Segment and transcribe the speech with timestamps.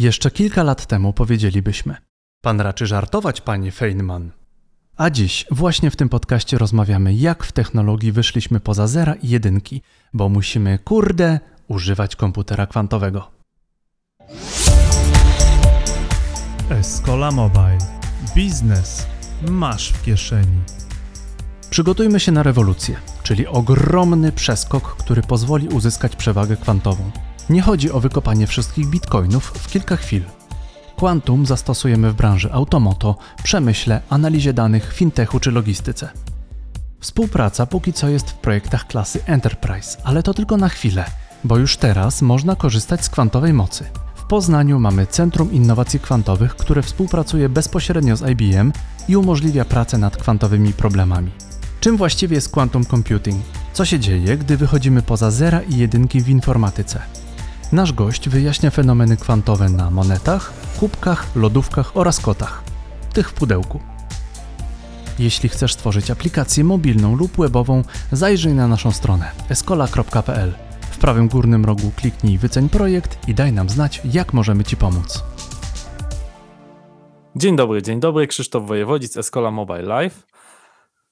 [0.00, 1.96] Jeszcze kilka lat temu powiedzielibyśmy:
[2.42, 4.30] Pan raczy żartować, panie Feynman.
[4.96, 9.82] A dziś, właśnie w tym podcaście, rozmawiamy, jak w technologii wyszliśmy poza zera i jedynki,
[10.12, 13.30] bo musimy, kurde, używać komputera kwantowego.
[16.70, 17.78] Escola Mobile.
[18.34, 19.06] Biznes
[19.50, 20.58] masz w kieszeni.
[21.70, 27.10] Przygotujmy się na rewolucję, czyli ogromny przeskok, który pozwoli uzyskać przewagę kwantową.
[27.50, 30.22] Nie chodzi o wykopanie wszystkich bitcoinów w kilka chwil.
[30.96, 36.08] Quantum zastosujemy w branży automoto, przemyśle, analizie danych, fintechu czy logistyce.
[37.00, 41.04] Współpraca póki co jest w projektach klasy Enterprise, ale to tylko na chwilę,
[41.44, 43.84] bo już teraz można korzystać z kwantowej mocy.
[44.14, 48.72] W Poznaniu mamy Centrum Innowacji Kwantowych, które współpracuje bezpośrednio z IBM
[49.08, 51.30] i umożliwia pracę nad kwantowymi problemami.
[51.80, 53.42] Czym właściwie jest quantum computing?
[53.72, 57.02] Co się dzieje, gdy wychodzimy poza zera i jedynki w informatyce?
[57.72, 62.62] Nasz gość wyjaśnia fenomeny kwantowe na monetach, kubkach, lodówkach oraz kotach.
[63.12, 63.80] Tych w pudełku.
[65.18, 70.52] Jeśli chcesz stworzyć aplikację mobilną lub webową, zajrzyj na naszą stronę escola.pl.
[70.90, 75.24] W prawym górnym rogu kliknij wyceń projekt i daj nam znać, jak możemy Ci pomóc.
[77.36, 78.26] Dzień dobry, dzień dobry.
[78.26, 80.26] Krzysztof Wojewodzic, Escola Mobile Live.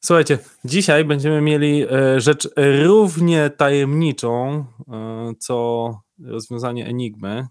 [0.00, 2.48] Słuchajcie, dzisiaj będziemy mieli e, rzecz
[2.82, 7.46] równie tajemniczą, e, co rozwiązanie Enigmy.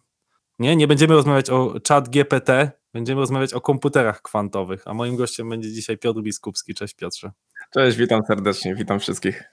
[0.60, 5.50] Nie, nie będziemy rozmawiać o chat GPT, będziemy rozmawiać o komputerach kwantowych, a moim gościem
[5.50, 6.74] będzie dzisiaj Piotr Biskupski.
[6.74, 7.32] Cześć Piotrze.
[7.74, 9.44] Cześć, witam serdecznie, witam wszystkich.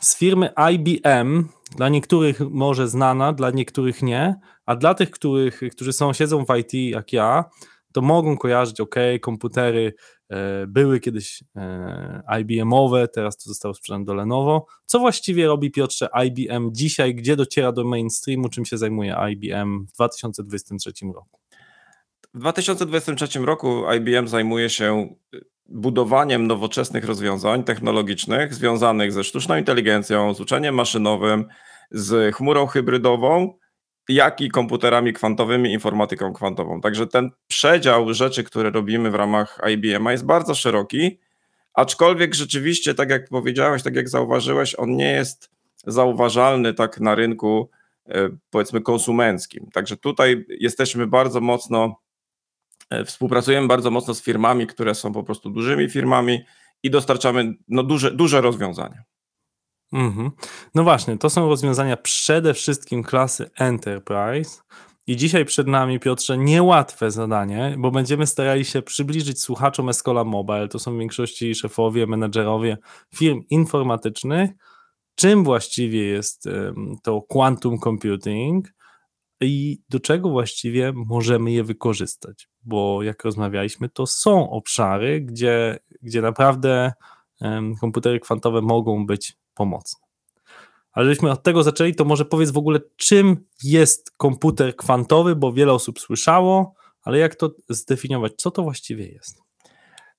[0.00, 4.34] Z firmy IBM, dla niektórych może znana, dla niektórych nie,
[4.66, 7.44] a dla tych, których, którzy są, siedzą w IT jak ja,
[7.92, 9.94] to mogą kojarzyć, ok, komputery
[10.68, 14.66] były kiedyś e, IBM-owe, teraz to zostało sprzedane do Lenovo.
[14.86, 19.92] Co właściwie robi Piotrze IBM dzisiaj, gdzie dociera do mainstreamu, czym się zajmuje IBM w
[19.92, 21.38] 2023 roku?
[22.34, 30.34] W 2023 roku IBM zajmuje się y, budowaniem nowoczesnych rozwiązań technologicznych związanych ze sztuczną inteligencją,
[30.34, 31.44] z uczeniem maszynowym,
[31.90, 33.58] z chmurą hybrydową
[34.08, 36.80] jak i komputerami kwantowymi, informatyką kwantową.
[36.80, 41.18] Także ten przedział rzeczy, które robimy w ramach IBM jest bardzo szeroki,
[41.74, 45.50] aczkolwiek rzeczywiście, tak jak powiedziałeś, tak jak zauważyłeś, on nie jest
[45.86, 47.70] zauważalny tak na rynku
[48.08, 49.70] e, powiedzmy konsumenckim.
[49.72, 52.00] Także tutaj jesteśmy bardzo mocno,
[52.90, 56.44] e, współpracujemy bardzo mocno z firmami, które są po prostu dużymi firmami
[56.82, 59.02] i dostarczamy no, duże, duże rozwiązania.
[59.92, 60.30] Mhm.
[60.74, 64.60] No właśnie, to są rozwiązania przede wszystkim klasy Enterprise.
[65.06, 70.68] I dzisiaj przed nami, Piotrze, niełatwe zadanie, bo będziemy starali się przybliżyć słuchaczom Escola Mobile,
[70.68, 72.78] to są w większości szefowie, menedżerowie
[73.14, 74.50] firm informatycznych,
[75.14, 76.48] czym właściwie jest
[77.02, 78.68] to quantum computing
[79.40, 82.48] i do czego właściwie możemy je wykorzystać.
[82.62, 86.92] Bo jak rozmawialiśmy, to są obszary, gdzie, gdzie naprawdę
[87.80, 90.00] komputery kwantowe mogą być pomocne.
[90.92, 95.52] Ale żebyśmy od tego zaczęli, to może powiedz w ogóle, czym jest komputer kwantowy, bo
[95.52, 98.32] wiele osób słyszało, ale jak to zdefiniować?
[98.36, 99.42] Co to właściwie jest?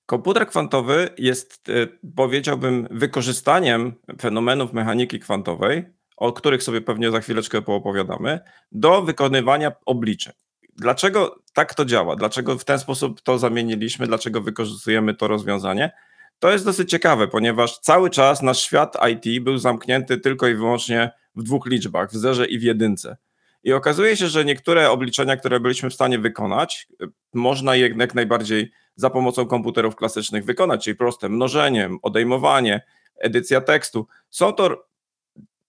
[0.05, 5.85] Komputer kwantowy jest, e, powiedziałbym, wykorzystaniem fenomenów mechaniki kwantowej,
[6.17, 8.39] o których sobie pewnie za chwileczkę poopowiadamy,
[8.72, 10.33] do wykonywania obliczeń.
[10.75, 12.16] Dlaczego tak to działa?
[12.16, 14.07] Dlaczego w ten sposób to zamieniliśmy?
[14.07, 15.91] Dlaczego wykorzystujemy to rozwiązanie?
[16.39, 21.11] To jest dosyć ciekawe, ponieważ cały czas nasz świat IT był zamknięty tylko i wyłącznie
[21.35, 23.17] w dwóch liczbach, w zerze i w jedynce.
[23.63, 26.88] I okazuje się, że niektóre obliczenia, które byliśmy w stanie wykonać,
[27.33, 32.81] można je jak najbardziej za pomocą komputerów klasycznych wykonać, czyli proste mnożenie, odejmowanie,
[33.17, 34.07] edycja tekstu.
[34.29, 34.85] Są to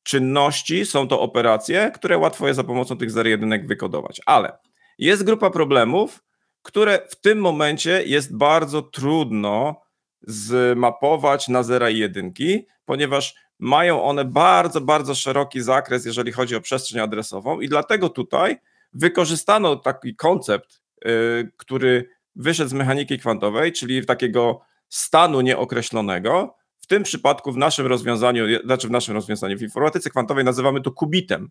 [0.02, 4.20] czynności, są to operacje, które łatwo jest za pomocą tych zer jedynek wykodować.
[4.26, 4.58] Ale
[4.98, 6.22] jest grupa problemów,
[6.62, 9.80] które w tym momencie jest bardzo trudno
[10.22, 16.60] zmapować na zera i jedynki, ponieważ mają one bardzo, bardzo szeroki zakres, jeżeli chodzi o
[16.60, 18.56] przestrzeń adresową, i dlatego tutaj
[18.92, 26.56] wykorzystano taki koncept, yy, który wyszedł z mechaniki kwantowej, czyli takiego stanu nieokreślonego.
[26.78, 30.90] W tym przypadku, w naszym rozwiązaniu, znaczy w naszym rozwiązaniu, w informatyce kwantowej nazywamy to
[30.90, 31.48] kubitem,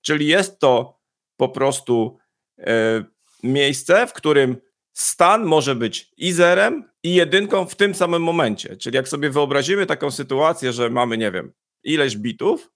[0.00, 0.98] czyli jest to
[1.36, 2.18] po prostu
[2.58, 2.64] yy,
[3.42, 4.56] miejsce, w którym
[4.96, 8.76] stan może być i zerem, i jedynką w tym samym momencie.
[8.76, 11.52] Czyli jak sobie wyobrazimy taką sytuację, że mamy, nie wiem,
[11.82, 12.70] ileś bitów,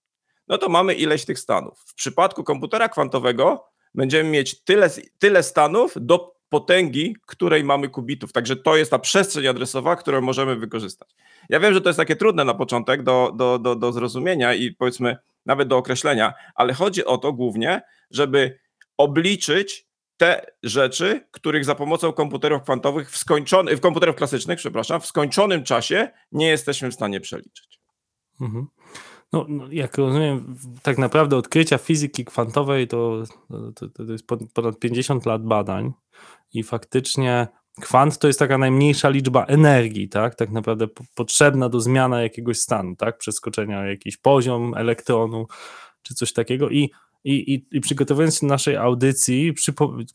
[0.47, 1.79] no to mamy ileś tych stanów.
[1.85, 3.65] W przypadku komputera kwantowego
[3.95, 4.89] będziemy mieć tyle,
[5.19, 8.31] tyle stanów do potęgi, której mamy kubitów.
[8.31, 11.09] Także to jest ta przestrzeń adresowa, którą możemy wykorzystać.
[11.49, 14.71] Ja wiem, że to jest takie trudne na początek do, do, do, do zrozumienia i
[14.71, 17.81] powiedzmy nawet do określenia, ale chodzi o to głównie,
[18.11, 18.59] żeby
[18.97, 19.90] obliczyć
[20.21, 25.63] te rzeczy, których za pomocą komputerów kwantowych w skończonym, w komputerów klasycznych, przepraszam, w skończonym
[25.63, 27.79] czasie nie jesteśmy w stanie przeliczyć.
[28.41, 28.67] Mhm.
[29.33, 33.23] No, no, jak rozumiem, tak naprawdę odkrycia fizyki kwantowej to,
[33.75, 35.91] to, to jest ponad 50 lat badań
[36.53, 37.47] i faktycznie
[37.81, 40.35] kwant to jest taka najmniejsza liczba energii, tak?
[40.35, 43.17] Tak naprawdę potrzebna do zmiany jakiegoś stanu, tak?
[43.17, 45.47] Przeskoczenia jakiś poziom elektronu
[46.01, 46.91] czy coś takiego i
[47.23, 49.53] i, i, i przygotowując się do naszej audycji,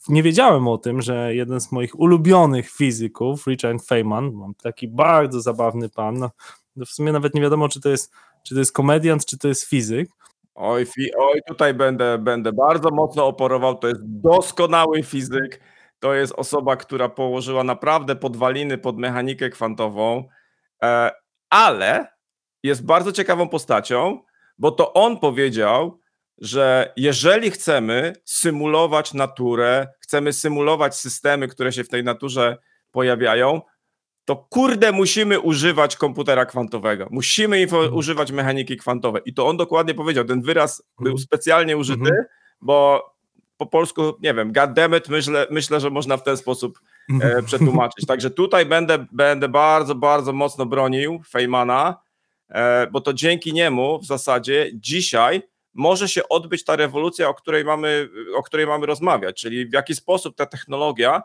[0.08, 5.40] nie wiedziałem o tym, że jeden z moich ulubionych fizyków, Richard Feynman, mam taki bardzo
[5.40, 6.30] zabawny pan, no,
[6.76, 8.12] no, w sumie nawet nie wiadomo, czy to jest,
[8.42, 10.08] czy to jest komediant, czy to jest fizyk.
[10.54, 10.86] Oj,
[11.18, 15.60] oj tutaj będę, będę bardzo mocno oporował, to jest doskonały fizyk,
[15.98, 20.24] to jest osoba, która położyła naprawdę podwaliny pod mechanikę kwantową,
[20.82, 21.10] e,
[21.50, 22.06] ale
[22.62, 24.20] jest bardzo ciekawą postacią,
[24.58, 26.00] bo to on powiedział,
[26.38, 32.56] że jeżeli chcemy symulować naturę, chcemy symulować systemy, które się w tej naturze
[32.90, 33.60] pojawiają,
[34.24, 37.06] to kurde musimy używać komputera kwantowego.
[37.10, 37.94] Musimy mhm.
[37.94, 39.22] używać mechaniki kwantowej.
[39.24, 40.24] I to on dokładnie powiedział.
[40.24, 41.18] Ten wyraz był mhm.
[41.18, 42.24] specjalnie użyty, mhm.
[42.60, 43.02] bo
[43.56, 46.80] po polsku, nie wiem, goddammit, myślę, myślę, że można w ten sposób
[47.20, 48.06] e, przetłumaczyć.
[48.06, 51.96] Także tutaj będę, będę bardzo, bardzo mocno bronił Feynmana,
[52.48, 55.42] e, bo to dzięki niemu w zasadzie dzisiaj
[55.76, 59.94] może się odbyć ta rewolucja, o której mamy, o której mamy rozmawiać, czyli w jaki
[59.94, 61.22] sposób ta technologia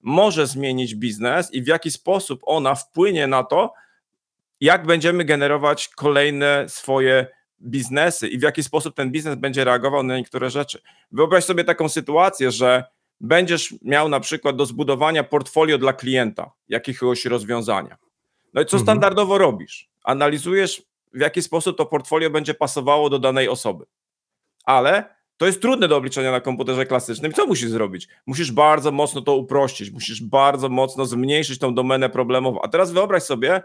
[0.00, 3.72] może zmienić biznes i w jaki sposób ona wpłynie na to,
[4.60, 7.26] jak będziemy generować kolejne swoje
[7.62, 10.82] biznesy i w jaki sposób ten biznes będzie reagował na niektóre rzeczy.
[11.12, 12.84] Wyobraź sobie taką sytuację, że
[13.20, 17.96] będziesz miał na przykład do zbudowania portfolio dla klienta jakiegoś rozwiązania.
[18.54, 18.82] No i co mhm.
[18.82, 19.90] standardowo robisz?
[20.04, 20.82] Analizujesz
[21.14, 23.84] w jaki sposób to portfolio będzie pasowało do danej osoby.
[24.64, 27.32] Ale to jest trudne do obliczenia na komputerze klasycznym.
[27.32, 28.08] Co musisz zrobić?
[28.26, 32.62] Musisz bardzo mocno to uprościć, musisz bardzo mocno zmniejszyć tą domenę problemową.
[32.62, 33.62] A teraz wyobraź sobie,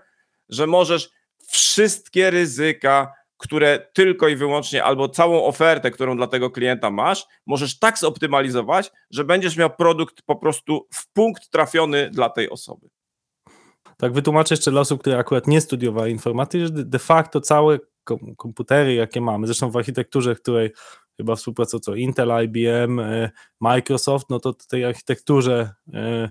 [0.49, 1.09] że możesz
[1.47, 7.79] wszystkie ryzyka, które tylko i wyłącznie, albo całą ofertę, którą dla tego klienta masz, możesz
[7.79, 12.89] tak zoptymalizować, że będziesz miał produkt po prostu w punkt trafiony dla tej osoby.
[13.97, 17.79] Tak, wytłumaczę jeszcze dla osób, które akurat nie studiowały informatyki, że de facto całe
[18.37, 20.71] komputery, jakie mamy, zresztą w architekturze, której
[21.17, 26.29] chyba współpracują co Intel, IBM, e, Microsoft, no to tej architekturze e,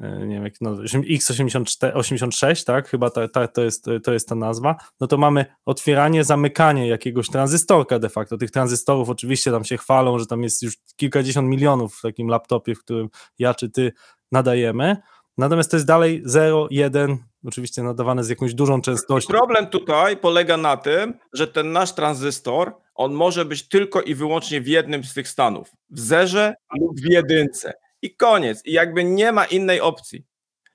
[0.00, 4.34] e, nie wiem, jak no, x86, tak, chyba ta, ta, to, jest, to jest ta
[4.34, 8.36] nazwa, no to mamy otwieranie, zamykanie jakiegoś tranzystorka de facto.
[8.36, 12.74] Tych tranzystorów oczywiście tam się chwalą, że tam jest już kilkadziesiąt milionów w takim laptopie,
[12.74, 13.08] w którym
[13.38, 13.92] ja czy ty
[14.32, 14.96] nadajemy,
[15.38, 19.28] Natomiast to jest dalej 0, 1, oczywiście nadawane z jakąś dużą częstością.
[19.28, 24.60] Problem tutaj polega na tym, że ten nasz tranzystor, on może być tylko i wyłącznie
[24.60, 25.70] w jednym z tych stanów.
[25.90, 27.72] W zerze lub w jedynce.
[28.02, 28.62] I koniec.
[28.64, 30.24] I jakby nie ma innej opcji.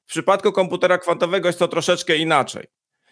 [0.06, 2.68] W przypadku komputera kwantowego jest to troszeczkę inaczej.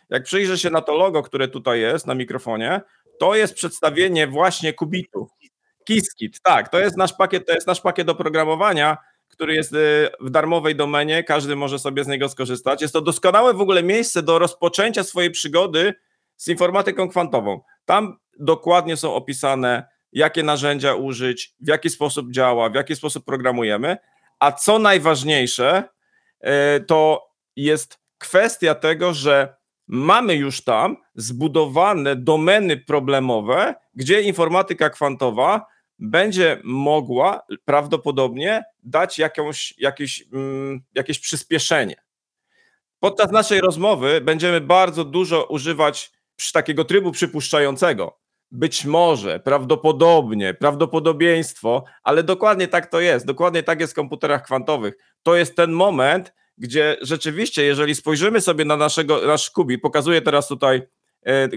[0.09, 2.81] Jak przyjrzę się na to logo, które tutaj jest na mikrofonie,
[3.19, 5.27] to jest przedstawienie właśnie kubitu.
[5.89, 8.97] Qiskit, tak, to jest nasz pakiet, to jest nasz pakiet oprogramowania,
[9.35, 12.81] który jest y, w darmowej domenie, każdy może sobie z niego skorzystać.
[12.81, 15.93] Jest to doskonałe w ogóle miejsce do rozpoczęcia swojej przygody
[16.35, 17.61] z informatyką kwantową.
[17.85, 23.97] Tam dokładnie są opisane, jakie narzędzia użyć, w jaki sposób działa, w jaki sposób programujemy.
[24.39, 25.83] A co najważniejsze,
[26.43, 26.49] y,
[26.85, 29.55] to jest kwestia tego, że
[29.87, 35.65] mamy już tam zbudowane domeny problemowe, gdzie informatyka kwantowa
[35.99, 41.95] będzie mogła prawdopodobnie dać jakąś, jakieś, mm, jakieś przyspieszenie.
[42.99, 46.11] Podczas naszej rozmowy będziemy bardzo dużo używać
[46.53, 48.19] takiego trybu przypuszczającego.
[48.51, 53.25] Być może, prawdopodobnie, prawdopodobieństwo, ale dokładnie tak to jest.
[53.25, 54.97] Dokładnie tak jest w komputerach kwantowych.
[55.23, 60.47] To jest ten moment, gdzie rzeczywiście, jeżeli spojrzymy sobie na naszego, nasz kubit, pokazuję teraz
[60.47, 60.81] tutaj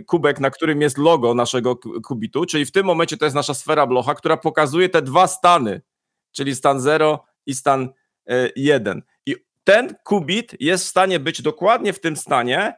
[0.07, 3.87] kubek, na którym jest logo naszego kubitu, czyli w tym momencie to jest nasza sfera
[3.87, 5.83] blocha, która pokazuje te dwa stany,
[6.33, 7.89] czyli stan 0 i stan
[8.57, 8.99] 1.
[8.99, 12.75] E, I ten kubit jest w stanie być dokładnie w tym stanie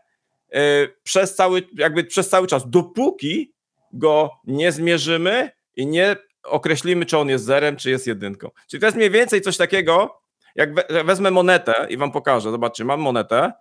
[0.53, 3.55] e, przez cały, jakby przez cały czas, dopóki
[3.93, 8.51] go nie zmierzymy i nie określimy, czy on jest zerem, czy jest jedynką.
[8.71, 10.21] Czyli to jest mniej więcej coś takiego,
[10.55, 13.53] jak wezmę monetę i wam pokażę, zobaczcie, mam monetę,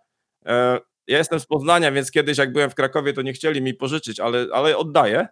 [1.09, 4.19] ja jestem z Poznania, więc kiedyś jak byłem w Krakowie, to nie chcieli mi pożyczyć,
[4.19, 5.27] ale, ale oddaję.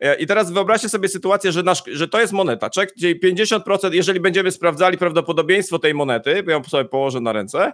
[0.00, 3.92] E, I teraz wyobraźcie sobie sytuację, że, nasz, że to jest moneta, czek, gdzie 50%,
[3.92, 7.72] jeżeli będziemy sprawdzali prawdopodobieństwo tej monety, bo ją sobie położę na ręce,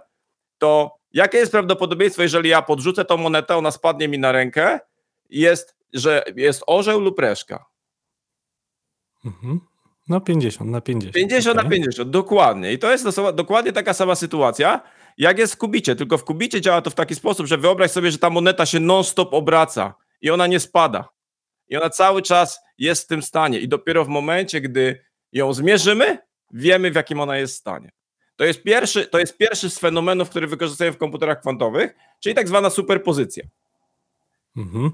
[0.57, 4.79] to jakie jest prawdopodobieństwo, jeżeli ja podrzucę tą monetę, ona spadnie mi na rękę,
[5.29, 7.65] jest, że jest orzeł lub reszka.
[9.25, 9.59] Mhm.
[10.09, 11.15] No 50 na 50.
[11.15, 11.63] 50 okay.
[11.63, 12.73] na 50, dokładnie.
[12.73, 14.81] I to jest dokładnie taka sama sytuacja,
[15.17, 18.11] jak jest w kubicie, tylko w kubicie działa to w taki sposób, że wyobraź sobie,
[18.11, 21.09] że ta moneta się non-stop obraca i ona nie spada.
[21.69, 26.17] I ona cały czas jest w tym stanie i dopiero w momencie, gdy ją zmierzymy,
[26.51, 27.91] wiemy w jakim ona jest stanie.
[28.35, 32.47] To jest pierwszy, to jest pierwszy z fenomenów, który wykorzystujemy w komputerach kwantowych, czyli tak
[32.47, 33.43] zwana superpozycja.
[34.57, 34.91] Mhm.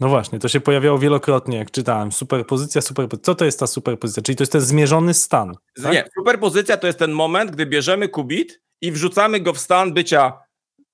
[0.00, 2.12] No właśnie, to się pojawiało wielokrotnie, jak czytałem.
[2.12, 3.24] Superpozycja, superpozycja.
[3.24, 4.22] Co to jest ta superpozycja?
[4.22, 5.54] Czyli to jest ten zmierzony stan.
[5.82, 5.92] Tak?
[5.92, 10.32] Nie, superpozycja to jest ten moment, gdy bierzemy kubit i wrzucamy go w stan bycia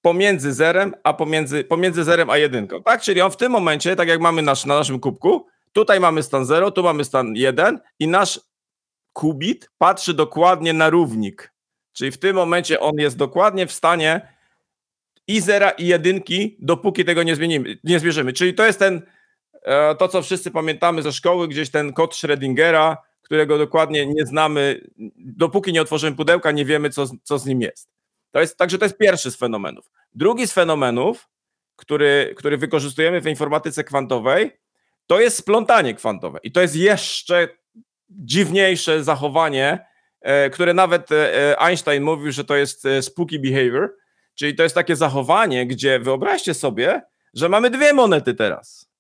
[0.03, 2.83] pomiędzy zerem, a pomiędzy, pomiędzy zerem a jedynką.
[2.83, 3.03] Tak?
[3.03, 6.45] Czyli on w tym momencie, tak jak mamy nasz, na naszym kubku, tutaj mamy stan
[6.45, 8.41] 0, tu mamy stan 1 i nasz
[9.13, 11.53] kubit patrzy dokładnie na równik.
[11.93, 14.35] Czyli w tym momencie on jest dokładnie w stanie
[15.27, 18.33] i zera i jedynki, dopóki tego nie zmienimy, nie zmierzymy.
[18.33, 19.03] Czyli to jest ten,
[19.63, 22.97] e, to co wszyscy pamiętamy ze szkoły, gdzieś ten kod Schrödingera,
[23.29, 24.81] którego dokładnie nie znamy,
[25.17, 27.89] dopóki nie otworzymy pudełka, nie wiemy, co, co z nim jest.
[28.31, 28.57] To jest.
[28.57, 29.91] Także to jest pierwszy z fenomenów.
[30.15, 31.29] Drugi z fenomenów,
[31.77, 34.59] który, który wykorzystujemy w informatyce kwantowej,
[35.07, 36.39] to jest splątanie kwantowe.
[36.43, 37.49] I to jest jeszcze
[38.11, 39.87] dziwniejsze zachowanie,
[40.21, 43.97] e, które nawet e, Einstein mówił, że to jest spooky behavior,
[44.35, 47.03] czyli to jest takie zachowanie, gdzie wyobraźcie sobie,
[47.35, 48.91] że mamy dwie monety teraz.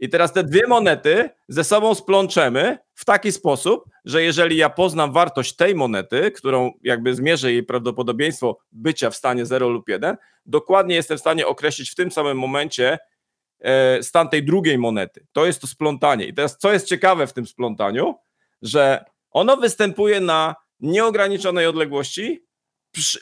[0.00, 5.12] I teraz te dwie monety ze sobą splączemy w taki sposób, że jeżeli ja poznam
[5.12, 10.94] wartość tej monety, którą jakby zmierzę jej prawdopodobieństwo bycia w stanie 0 lub 1, dokładnie
[10.94, 12.98] jestem w stanie określić w tym samym momencie
[13.60, 15.26] e, stan tej drugiej monety.
[15.32, 16.26] To jest to splątanie.
[16.26, 18.14] I teraz co jest ciekawe w tym splątaniu,
[18.62, 22.44] że ono występuje na nieograniczonej odległości,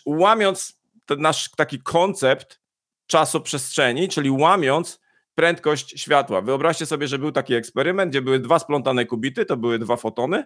[0.06, 2.60] łamiąc ten nasz taki koncept
[3.06, 5.00] czasu-przestrzeni, czyli łamiąc
[5.34, 6.40] prędkość światła.
[6.40, 10.44] Wyobraźcie sobie, że był taki eksperyment, gdzie były dwa splątane kubity, to były dwa fotony,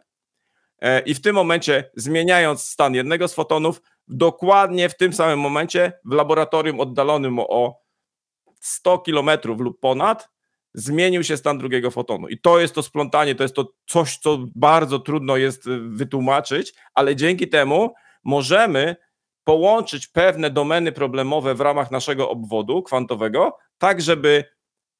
[0.80, 5.92] e, i w tym momencie, zmieniając stan jednego z fotonów, dokładnie w tym samym momencie
[6.04, 7.80] w laboratorium oddalonym o
[8.60, 10.28] 100 km lub ponad,
[10.74, 12.28] zmienił się stan drugiego fotonu.
[12.28, 16.74] I to jest to splątanie, to jest to coś, co bardzo trudno jest y, wytłumaczyć,
[16.94, 18.96] ale dzięki temu możemy
[19.44, 24.44] połączyć pewne domeny problemowe w ramach naszego obwodu kwantowego, tak żeby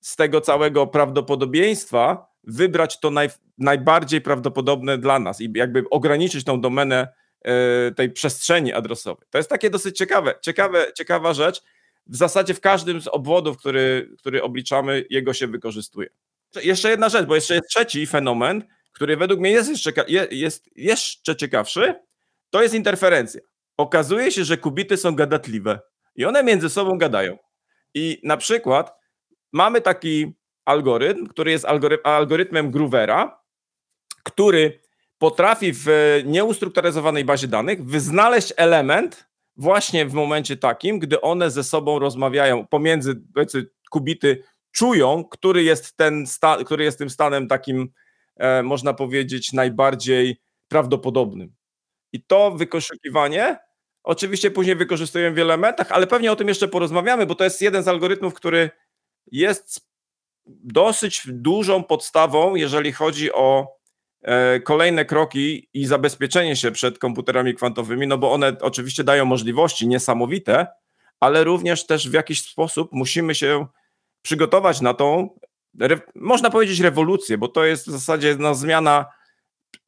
[0.00, 6.60] z tego całego prawdopodobieństwa wybrać to naj, najbardziej prawdopodobne dla nas i jakby ograniczyć tą
[6.60, 7.08] domenę
[7.42, 9.26] e, tej przestrzeni adresowej.
[9.30, 11.62] To jest takie dosyć ciekawe, ciekawe, ciekawa rzecz.
[12.06, 16.08] W zasadzie w każdym z obwodów, który, który obliczamy, jego się wykorzystuje.
[16.62, 19.92] Jeszcze jedna rzecz, bo jeszcze jest trzeci fenomen, który według mnie jest jeszcze,
[20.30, 21.94] jest jeszcze ciekawszy,
[22.50, 23.40] to jest interferencja.
[23.76, 25.80] Okazuje się, że kubity są gadatliwe
[26.16, 27.38] i one między sobą gadają.
[27.94, 28.92] I na przykład
[29.56, 30.32] mamy taki
[30.64, 31.66] algorytm, który jest
[32.04, 33.40] algorytmem Groovera,
[34.22, 34.80] który
[35.18, 35.86] potrafi w
[36.24, 43.22] nieustrukturyzowanej bazie danych wyznaleźć element właśnie w momencie takim, gdy one ze sobą rozmawiają pomiędzy
[43.90, 47.88] kubity, czują, który jest, ten sta, który jest tym stanem takim,
[48.36, 51.54] e, można powiedzieć, najbardziej prawdopodobnym.
[52.12, 53.58] I to wykoszukiwanie
[54.04, 57.62] oczywiście później wykorzystujemy w wielu elementach, ale pewnie o tym jeszcze porozmawiamy, bo to jest
[57.62, 58.70] jeden z algorytmów, który
[59.32, 59.86] jest
[60.46, 63.76] dosyć dużą podstawą, jeżeli chodzi o
[64.22, 69.88] e, kolejne kroki i zabezpieczenie się przed komputerami kwantowymi, no bo one oczywiście dają możliwości
[69.88, 70.66] niesamowite,
[71.20, 73.66] ale również też w jakiś sposób musimy się
[74.22, 75.38] przygotować na tą,
[76.14, 79.06] można powiedzieć, rewolucję, bo to jest w zasadzie no, zmiana,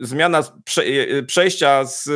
[0.00, 0.42] zmiana
[0.78, 2.10] e, przejścia z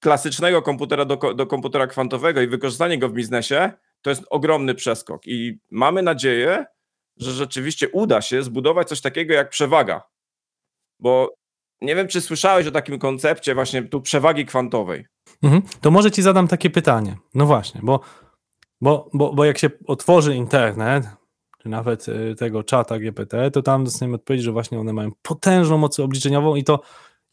[0.00, 5.26] klasycznego komputera do, do komputera kwantowego i wykorzystanie go w biznesie to jest ogromny przeskok
[5.26, 6.66] i mamy nadzieję,
[7.16, 10.02] że rzeczywiście uda się zbudować coś takiego jak przewaga.
[11.00, 11.34] Bo
[11.80, 15.06] nie wiem, czy słyszałeś o takim koncepcie właśnie tu przewagi kwantowej.
[15.42, 15.62] Mhm.
[15.80, 17.16] To może ci zadam takie pytanie.
[17.34, 18.00] No właśnie, bo,
[18.80, 21.04] bo, bo, bo jak się otworzy internet,
[21.62, 25.78] czy nawet y, tego czata GPT, to tam dostaniemy odpowiedź, że właśnie one mają potężną
[25.78, 26.80] moc obliczeniową i to,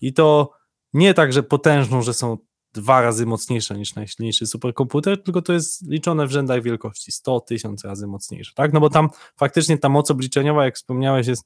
[0.01, 0.51] i to
[0.93, 2.37] nie tak, że potężną, że są
[2.75, 7.87] dwa razy mocniejsza niż najsilniejszy superkomputer, tylko to jest liczone w rzędach wielkości 100 tysięcy
[7.87, 8.73] razy mocniejsze, tak?
[8.73, 11.43] No bo tam faktycznie ta moc obliczeniowa, jak wspomniałeś, jest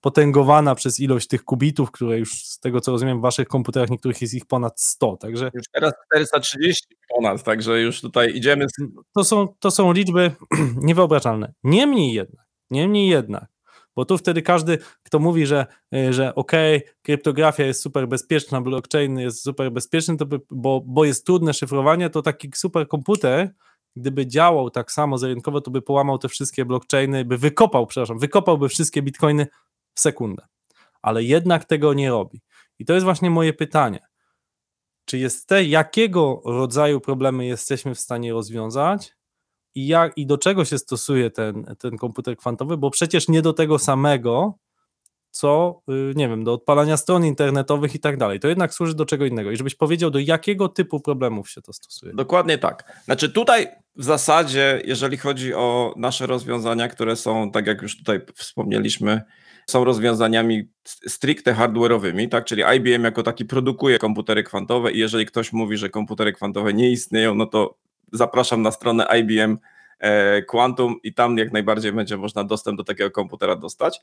[0.00, 4.22] potęgowana przez ilość tych kubitów, które już z tego co rozumiem w waszych komputerach niektórych
[4.22, 5.50] jest ich ponad 100, także...
[5.54, 8.66] Już teraz 430 ponad, także już tutaj idziemy...
[8.68, 8.72] Z...
[9.14, 10.30] To, są, to są liczby
[10.88, 11.52] niewyobrażalne.
[11.64, 13.46] Niemniej jednak, niemniej jednak,
[13.96, 18.60] bo tu wtedy każdy, kto mówi, że, e, że okej, okay, kryptografia jest super bezpieczna,
[18.60, 23.50] blockchain jest super bezpieczny, to by, bo, bo jest trudne szyfrowanie, to taki superkomputer,
[23.96, 28.68] gdyby działał tak samo zerynkowo, to by połamał te wszystkie blockchainy, by wykopał, przepraszam, wykopałby
[28.68, 29.46] wszystkie bitcoiny
[29.94, 30.46] w sekundę.
[31.02, 32.40] Ale jednak tego nie robi.
[32.78, 34.06] I to jest właśnie moje pytanie.
[35.04, 39.15] Czy jest te, jakiego rodzaju problemy jesteśmy w stanie rozwiązać
[39.76, 43.52] i, jak, i do czego się stosuje ten, ten komputer kwantowy, bo przecież nie do
[43.52, 44.58] tego samego,
[45.30, 48.40] co, y, nie wiem, do odpalania stron internetowych i tak dalej.
[48.40, 49.50] To jednak służy do czego innego.
[49.50, 52.12] I żebyś powiedział, do jakiego typu problemów się to stosuje.
[52.14, 53.02] Dokładnie tak.
[53.04, 53.66] Znaczy tutaj
[53.96, 59.22] w zasadzie, jeżeli chodzi o nasze rozwiązania, które są, tak jak już tutaj wspomnieliśmy,
[59.66, 60.68] są rozwiązaniami
[61.08, 62.44] stricte hardware'owymi, tak?
[62.44, 66.90] Czyli IBM jako taki produkuje komputery kwantowe i jeżeli ktoś mówi, że komputery kwantowe nie
[66.90, 67.78] istnieją, no to
[68.12, 69.58] zapraszam na stronę IBM
[69.98, 74.00] e, Quantum i tam jak najbardziej będzie można dostęp do takiego komputera dostać.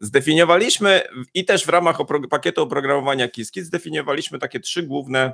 [0.00, 1.02] Zdefiniowaliśmy
[1.34, 1.98] i też w ramach
[2.30, 5.32] pakietu oprogramowania Qiskit zdefiniowaliśmy takie trzy główne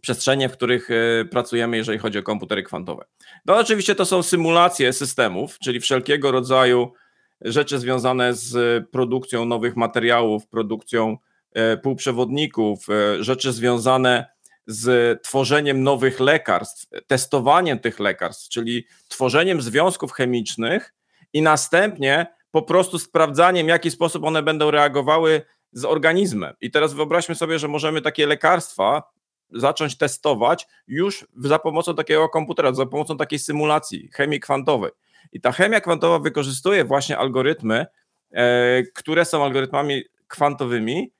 [0.00, 3.04] przestrzenie, w których e, pracujemy, jeżeli chodzi o komputery kwantowe.
[3.46, 6.92] No oczywiście to są symulacje systemów, czyli wszelkiego rodzaju
[7.40, 11.16] rzeczy związane z produkcją nowych materiałów, produkcją
[11.52, 12.86] e, półprzewodników,
[13.20, 14.26] rzeczy związane
[14.68, 20.94] z tworzeniem nowych lekarstw, testowaniem tych lekarstw, czyli tworzeniem związków chemicznych
[21.32, 26.54] i następnie po prostu sprawdzaniem, w jaki sposób one będą reagowały z organizmem.
[26.60, 29.02] I teraz wyobraźmy sobie, że możemy takie lekarstwa
[29.50, 34.90] zacząć testować już za pomocą takiego komputera, za pomocą takiej symulacji chemii kwantowej.
[35.32, 37.86] I ta chemia kwantowa wykorzystuje właśnie algorytmy,
[38.32, 41.12] e, które są algorytmami kwantowymi,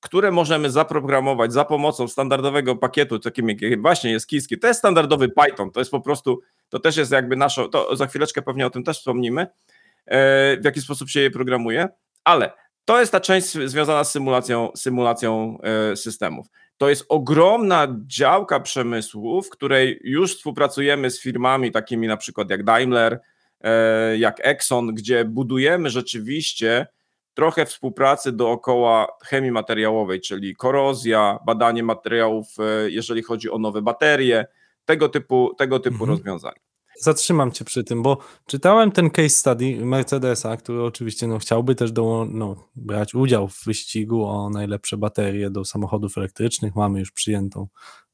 [0.00, 4.58] które możemy zaprogramować za pomocą standardowego pakietu, takim jak właśnie jest Kiski.
[4.58, 8.06] To jest standardowy Python, to jest po prostu, to też jest jakby nasze, to za
[8.06, 9.46] chwileczkę pewnie o tym też wspomnimy, e,
[10.56, 11.88] w jaki sposób się je programuje,
[12.24, 12.52] ale
[12.84, 16.46] to jest ta część związana z symulacją, symulacją e, systemów.
[16.76, 22.64] To jest ogromna działka przemysłu, w której już współpracujemy z firmami takimi na przykład jak
[22.64, 23.20] Daimler,
[23.60, 26.86] E, jak Exxon, gdzie budujemy rzeczywiście
[27.40, 34.46] trochę współpracy dookoła chemii materiałowej, czyli korozja, badanie materiałów, e, jeżeli chodzi o nowe baterie,
[34.84, 36.10] tego typu, tego typu mhm.
[36.10, 36.60] rozwiązania.
[36.98, 41.92] Zatrzymam cię przy tym, bo czytałem ten case study Mercedesa, który oczywiście no, chciałby też
[41.92, 46.76] do, no, brać udział w wyścigu o najlepsze baterie do samochodów elektrycznych.
[46.76, 47.68] Mamy już przyjętą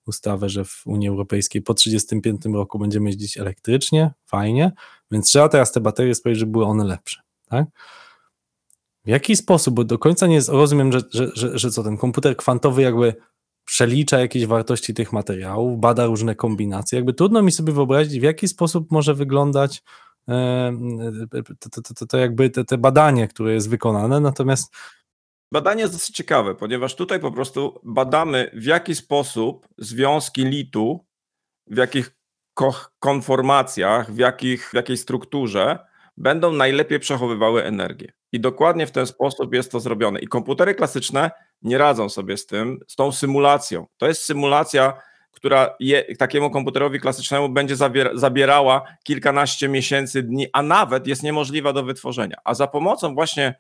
[0.07, 4.73] ustawę, że w Unii Europejskiej po 1935 roku będziemy jeździć elektrycznie, fajnie,
[5.11, 7.21] więc trzeba teraz te baterie sprawić, żeby były one lepsze.
[7.49, 7.67] Tak?
[9.07, 12.37] W jaki sposób, bo do końca nie rozumiem, że, że, że, że co ten komputer
[12.37, 13.15] kwantowy jakby
[13.65, 16.97] przelicza jakieś wartości tych materiałów, bada różne kombinacje.
[16.97, 19.83] Jakby trudno mi sobie wyobrazić, w jaki sposób może wyglądać
[20.27, 24.21] to, to, to, to jakby te, te badanie, które jest wykonane.
[24.21, 24.75] Natomiast
[25.53, 31.07] Badanie jest dosyć ciekawe, ponieważ tutaj po prostu badamy, w jaki sposób związki litu,
[31.67, 32.17] w jakich
[32.99, 35.79] konformacjach, w, jakich, w jakiej strukturze
[36.17, 38.13] będą najlepiej przechowywały energię.
[38.33, 40.21] I dokładnie w ten sposób jest to zrobione.
[40.21, 41.31] I komputery klasyczne
[41.63, 43.87] nie radzą sobie z tym, z tą symulacją.
[43.97, 44.93] To jest symulacja,
[45.33, 47.77] która je, takiemu komputerowi klasycznemu będzie
[48.15, 52.37] zabierała kilkanaście miesięcy, dni, a nawet jest niemożliwa do wytworzenia.
[52.45, 53.55] A za pomocą właśnie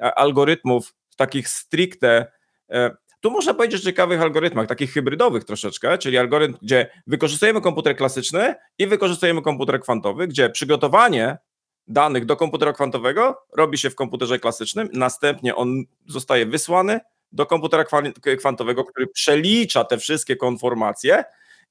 [0.00, 2.26] e, algorytmów takich stricte,
[2.70, 7.96] e, tu można powiedzieć o ciekawych algorytmach, takich hybrydowych troszeczkę, czyli algorytm, gdzie wykorzystujemy komputer
[7.96, 11.38] klasyczny i wykorzystujemy komputer kwantowy, gdzie przygotowanie
[11.86, 17.00] danych do komputera kwantowego robi się w komputerze klasycznym, następnie on zostaje wysłany
[17.32, 17.84] do komputera
[18.38, 21.24] kwantowego, który przelicza te wszystkie konformacje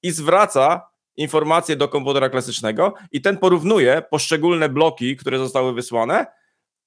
[0.04, 6.26] i zwraca informacje do komputera klasycznego i ten porównuje poszczególne bloki, które zostały wysłane,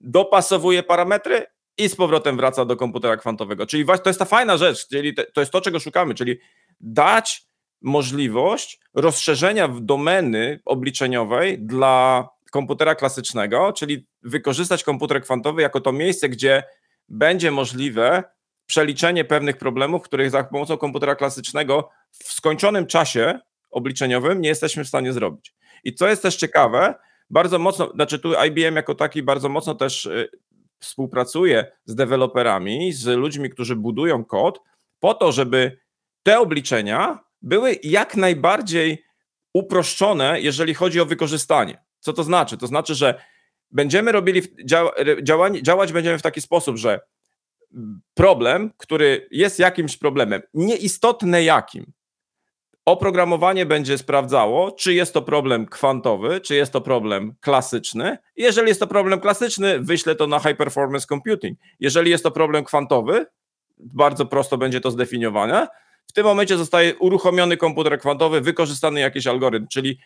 [0.01, 1.47] dopasowuje parametry
[1.79, 3.67] i z powrotem wraca do komputera kwantowego.
[3.67, 6.39] Czyli to jest ta fajna rzecz, czyli to jest to, czego szukamy, czyli
[6.81, 7.43] dać
[7.83, 16.63] możliwość rozszerzenia domeny obliczeniowej dla komputera klasycznego, czyli wykorzystać komputer kwantowy jako to miejsce, gdzie
[17.09, 18.23] będzie możliwe
[18.67, 23.39] przeliczenie pewnych problemów, których za pomocą komputera klasycznego w skończonym czasie
[23.71, 25.55] obliczeniowym nie jesteśmy w stanie zrobić.
[25.85, 26.95] I co jest też ciekawe,
[27.31, 30.29] bardzo mocno, znaczy tu IBM jako taki bardzo mocno też y,
[30.79, 34.61] współpracuje z deweloperami, z ludźmi, którzy budują kod,
[35.01, 35.79] po to, żeby
[36.23, 39.05] te obliczenia były jak najbardziej
[39.55, 41.84] uproszczone, jeżeli chodzi o wykorzystanie.
[42.05, 42.57] Co to znaczy?
[42.57, 43.21] To znaczy, że
[43.71, 44.43] będziemy robili
[45.23, 47.01] działanie, działać będziemy w taki sposób, że
[48.15, 51.93] problem, który jest jakimś problemem, nieistotne jakim,
[52.85, 58.19] Oprogramowanie będzie sprawdzało, czy jest to problem kwantowy, czy jest to problem klasyczny.
[58.37, 61.59] Jeżeli jest to problem klasyczny, wyślę to na high performance computing.
[61.81, 63.27] Jeżeli jest to problem kwantowy,
[63.79, 65.69] bardzo prosto będzie to zdefiniowane.
[66.07, 69.99] W tym momencie zostaje uruchomiony komputer kwantowy, wykorzystany jakiś algorytm, czyli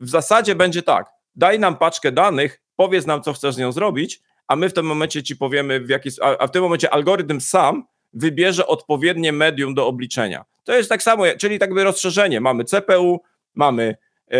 [0.00, 4.20] w zasadzie będzie tak: daj nam paczkę danych, powiedz nam, co chcesz z nią zrobić,
[4.46, 7.84] a my w tym momencie ci powiemy, w jaki, a w tym momencie algorytm sam
[8.12, 10.44] wybierze odpowiednie medium do obliczenia.
[10.64, 12.40] To jest tak samo, czyli tak by rozszerzenie.
[12.40, 13.20] Mamy CPU,
[13.54, 13.96] mamy
[14.28, 14.38] e,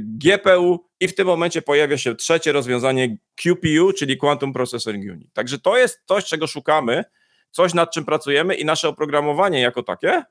[0.00, 5.32] GPU i w tym momencie pojawia się trzecie rozwiązanie QPU, czyli Quantum Processing Unit.
[5.32, 7.04] Także to jest coś, czego szukamy,
[7.50, 10.22] coś nad czym pracujemy i nasze oprogramowanie jako takie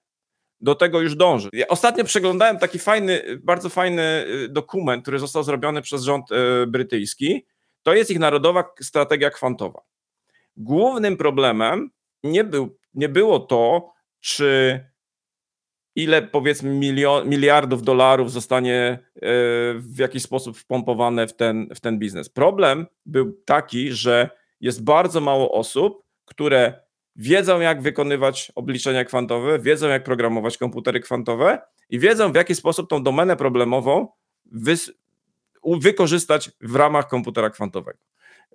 [0.62, 1.50] do tego już dąży.
[1.54, 6.68] Ja ostatnio przeglądałem taki fajny, bardzo fajny y, dokument, który został zrobiony przez rząd y,
[6.68, 7.46] brytyjski.
[7.84, 9.82] To jest ich narodowa strategia kwantowa.
[10.58, 11.90] Głównym problemem
[12.24, 14.80] nie, był, nie było to, czy
[15.96, 19.20] ile powiedzmy milio, miliardów dolarów zostanie y,
[19.76, 22.30] w jakiś sposób wpompowane w ten, w ten biznes.
[22.30, 26.82] Problem był taki, że jest bardzo mało osób, które
[27.16, 32.90] wiedzą, jak wykonywać obliczenia kwantowe, wiedzą, jak programować komputery kwantowe i wiedzą, w jaki sposób
[32.90, 34.08] tą domenę problemową
[35.66, 38.00] wykorzystać w ramach komputera kwantowego,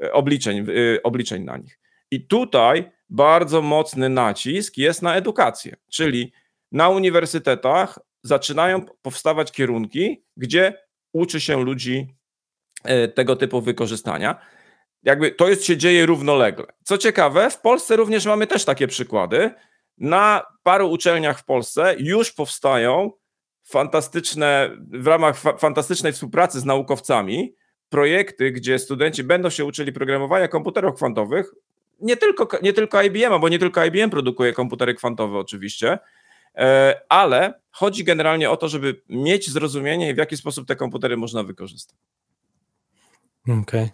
[0.02, 1.78] e, obliczeń, e, obliczeń na nich.
[2.10, 6.32] I tutaj bardzo mocny nacisk jest na edukację, czyli
[6.72, 12.14] na uniwersytetach zaczynają powstawać kierunki, gdzie uczy się ludzi
[12.84, 14.40] e, tego typu wykorzystania
[15.06, 16.66] jakby to jest, się dzieje równolegle.
[16.84, 19.50] Co ciekawe, w Polsce również mamy też takie przykłady.
[19.98, 23.10] Na paru uczelniach w Polsce już powstają
[23.64, 27.54] fantastyczne, w ramach fa fantastycznej współpracy z naukowcami,
[27.88, 31.52] projekty, gdzie studenci będą się uczyli programowania komputerów kwantowych.
[32.00, 35.98] Nie tylko, nie tylko IBM, bo nie tylko IBM produkuje komputery kwantowe, oczywiście,
[36.54, 41.42] e, ale chodzi generalnie o to, żeby mieć zrozumienie, w jaki sposób te komputery można
[41.42, 41.98] wykorzystać.
[43.44, 43.60] Okej.
[43.62, 43.90] Okay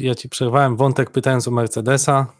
[0.00, 2.32] ja ci przerwałem wątek pytając o Mercedesa.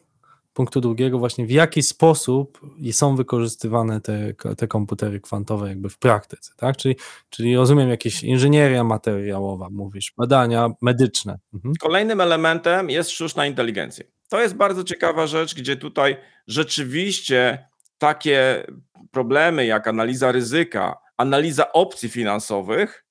[0.55, 2.61] Punktu drugiego, właśnie w jaki sposób
[2.93, 6.77] są wykorzystywane te, te komputery kwantowe jakby w praktyce, tak?
[6.77, 6.97] Czyli,
[7.31, 11.39] czyli rozumiem jakieś inżynieria materiałowa, mówisz, badania medyczne.
[11.55, 11.75] Mhm.
[11.81, 14.05] Kolejnym elementem jest sztuczna inteligencja.
[14.29, 18.67] To jest bardzo ciekawa rzecz, gdzie tutaj rzeczywiście takie
[19.11, 23.05] problemy jak analiza ryzyka, analiza opcji finansowych,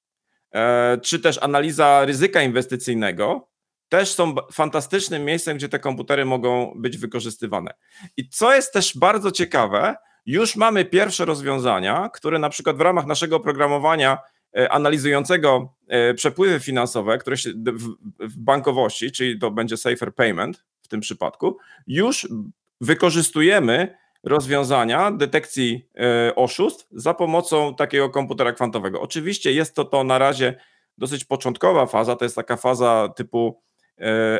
[0.54, 3.48] e, czy też analiza ryzyka inwestycyjnego
[3.90, 7.72] też są fantastycznym miejscem, gdzie te komputery mogą być wykorzystywane.
[8.18, 9.96] I co jest też bardzo ciekawe,
[10.26, 14.18] już mamy pierwsze rozwiązania, które na przykład w ramach naszego oprogramowania
[14.58, 17.50] e, analizującego e, przepływy finansowe, które się
[18.20, 22.28] w bankowości, czyli to będzie safer payment w tym przypadku, już
[22.82, 29.02] wykorzystujemy rozwiązania detekcji e, oszustw za pomocą takiego komputera kwantowego.
[29.02, 30.56] Oczywiście jest to to na razie
[30.98, 33.62] dosyć początkowa faza, to jest taka faza typu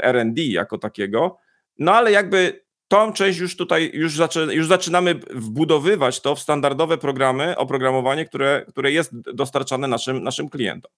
[0.02, 1.38] RD jako takiego.
[1.80, 6.98] No ale jakby tą część już tutaj, już, zaczy, już zaczynamy wbudowywać to w standardowe
[6.98, 10.92] programy, oprogramowanie, które, które jest dostarczane naszym, naszym klientom.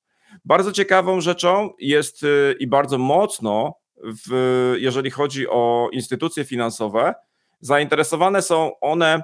[0.46, 7.14] Bardzo ciekawą rzeczą jest y, i bardzo mocno, w, jeżeli chodzi o instytucje finansowe,
[7.60, 9.24] zainteresowane są one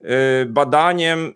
[0.00, 0.06] y,
[0.46, 1.32] badaniem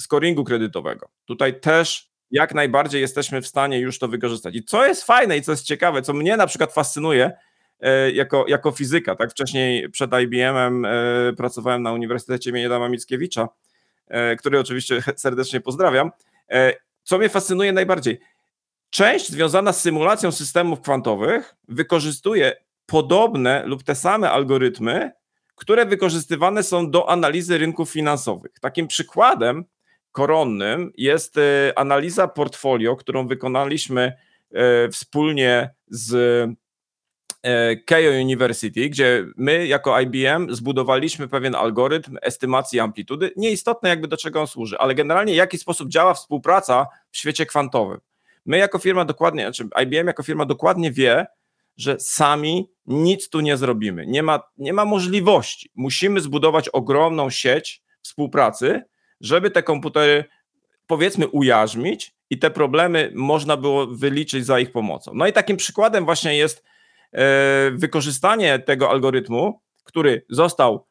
[0.00, 1.08] scoringu kredytowego.
[1.24, 4.56] Tutaj też jak najbardziej jesteśmy w stanie już to wykorzystać.
[4.56, 7.32] I co jest fajne i co jest ciekawe, co mnie na przykład fascynuje
[7.80, 10.88] e, jako, jako fizyka, tak wcześniej przed IBM-em e,
[11.36, 12.66] pracowałem na Uniwersytecie im.
[12.66, 13.48] Adama Mickiewicza,
[14.08, 16.10] e, który oczywiście serdecznie pozdrawiam.
[17.02, 18.20] Co mnie fascynuje najbardziej?
[18.90, 25.12] Część związana z symulacją systemów kwantowych wykorzystuje podobne lub te same algorytmy,
[25.54, 28.52] które wykorzystywane są do analizy rynków finansowych.
[28.60, 29.64] Takim przykładem
[30.16, 34.12] koronnym jest e, analiza portfolio, którą wykonaliśmy
[34.52, 36.14] e, wspólnie z
[37.42, 43.30] e, Keio University, gdzie my jako IBM zbudowaliśmy pewien algorytm estymacji amplitudy.
[43.36, 47.46] Nieistotne jakby do czego on służy, ale generalnie w jaki sposób działa współpraca w świecie
[47.46, 47.98] kwantowym.
[48.46, 51.26] My jako firma dokładnie, znaczy IBM jako firma dokładnie wie,
[51.76, 54.06] że sami nic tu nie zrobimy.
[54.06, 55.70] Nie ma, nie ma możliwości.
[55.74, 58.82] Musimy zbudować ogromną sieć współpracy,
[59.20, 60.24] żeby te komputery
[60.86, 65.12] powiedzmy ujarzmić i te problemy można było wyliczyć za ich pomocą.
[65.14, 66.64] No i takim przykładem właśnie jest
[67.12, 70.86] e, wykorzystanie tego algorytmu, który został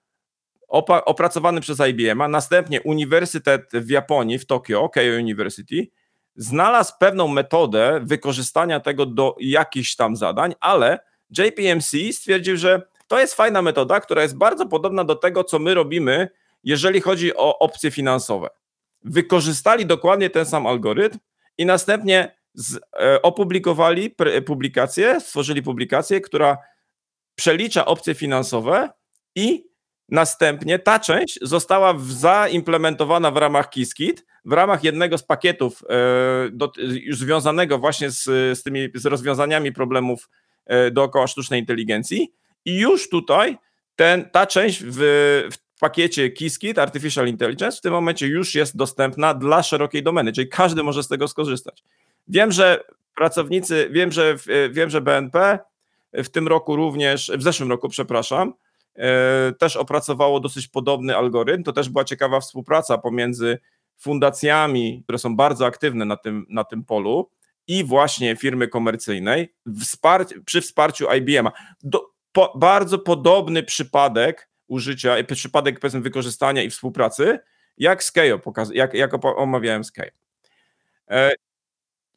[1.05, 5.87] opracowany przez IBM, a następnie Uniwersytet w Japonii, w Tokio, Keio University,
[6.35, 10.99] znalazł pewną metodę wykorzystania tego do jakichś tam zadań, ale
[11.37, 15.73] JPMC stwierdził, że to jest fajna metoda, która jest bardzo podobna do tego, co my
[15.73, 16.29] robimy
[16.65, 18.47] jeżeli chodzi o opcje finansowe.
[19.03, 21.19] Wykorzystali dokładnie ten sam algorytm
[21.57, 26.57] i następnie z, e, opublikowali publikację, stworzyli publikację, która
[27.35, 28.89] przelicza opcje finansowe
[29.35, 29.65] i
[30.09, 36.71] następnie ta część została zaimplementowana w ramach Qiskit, w ramach jednego z pakietów e, do,
[36.77, 38.23] już związanego właśnie z,
[38.59, 40.29] z tymi z rozwiązaniami problemów
[40.65, 42.33] e, dookoła sztucznej inteligencji
[42.65, 43.57] i już tutaj
[43.95, 44.97] ten, ta część w,
[45.51, 50.49] w pakiecie Qiskit Artificial Intelligence w tym momencie już jest dostępna dla szerokiej domeny, czyli
[50.49, 51.83] każdy może z tego skorzystać.
[52.27, 52.83] Wiem, że
[53.15, 54.35] pracownicy, wiem, że,
[54.71, 55.59] wiem, że BNP
[56.13, 58.53] w tym roku również, w zeszłym roku, przepraszam,
[58.95, 61.63] e, też opracowało dosyć podobny algorytm.
[61.63, 63.57] To też była ciekawa współpraca pomiędzy
[63.97, 67.29] fundacjami, które są bardzo aktywne na tym, na tym polu
[67.67, 69.53] i właśnie firmy komercyjnej
[70.45, 71.51] przy wsparciu IBM-a.
[72.31, 77.39] Po, bardzo podobny przypadek użycia, przypadek powiedzmy wykorzystania i współpracy,
[77.77, 78.39] jak Skejo,
[78.73, 80.11] jak, jak omawiałem Skejo.
[81.09, 81.31] E,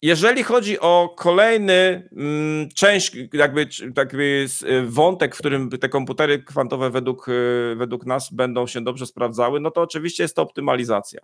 [0.02, 6.90] jeżeli chodzi o kolejny mm, część, jakby, jakby y, wątek, w którym te komputery kwantowe
[6.90, 11.20] według, y, według nas będą się dobrze sprawdzały, no to oczywiście jest to optymalizacja.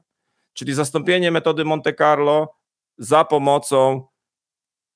[0.52, 2.54] Czyli zastąpienie metody Monte Carlo
[2.98, 4.06] za pomocą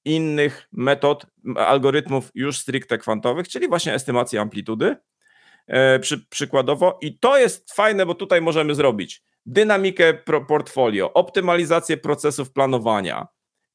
[0.04, 4.98] innych metod, algorytmów już stricte kwantowych, czyli właśnie estymacji amplitudy e,
[6.00, 6.98] przy, przykładowo.
[7.00, 10.14] I to jest fajne, bo tutaj możemy zrobić dynamikę
[10.48, 13.26] portfolio, optymalizację procesów planowania,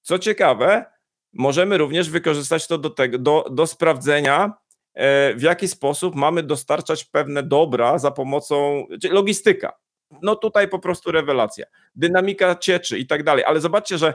[0.01, 0.85] co ciekawe,
[1.33, 4.53] możemy również wykorzystać to do, tego, do, do sprawdzenia,
[4.93, 9.73] e, w jaki sposób mamy dostarczać pewne dobra za pomocą, czyli logistyka.
[10.21, 11.65] No tutaj po prostu rewelacja.
[11.95, 14.13] Dynamika cieczy i tak dalej, ale zobaczcie, że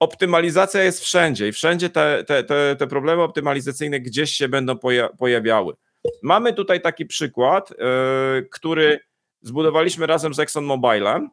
[0.00, 4.78] optymalizacja jest wszędzie i wszędzie te, te, te, te problemy optymalizacyjne gdzieś się będą
[5.18, 5.74] pojawiały.
[6.22, 9.00] Mamy tutaj taki przykład, yy, który
[9.40, 11.30] zbudowaliśmy razem z ExxonMobilem,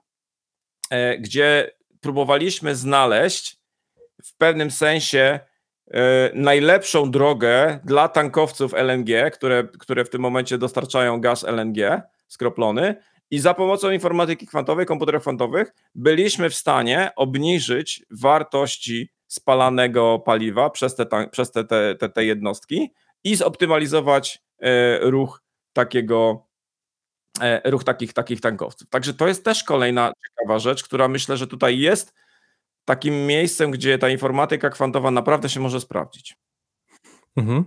[0.91, 3.57] yy, gdzie próbowaliśmy znaleźć
[4.23, 5.39] w pewnym sensie
[5.91, 12.95] e, najlepszą drogę dla tankowców LNG, które, które w tym momencie dostarczają gaz LNG skroplony.
[13.31, 20.95] I za pomocą informatyki kwantowej, komputerów kwantowych, byliśmy w stanie obniżyć wartości spalanego paliwa przez
[20.95, 24.44] te, przez te, te, te, jednostki i zoptymalizować e,
[25.01, 25.41] ruch
[25.73, 26.47] takiego
[27.41, 28.89] e, ruch takich, takich tankowców.
[28.89, 32.13] Także to jest też kolejna ciekawa rzecz, która myślę, że tutaj jest
[32.85, 36.37] takim miejscem, gdzie ta informatyka kwantowa naprawdę się może sprawdzić.
[37.35, 37.65] Mhm.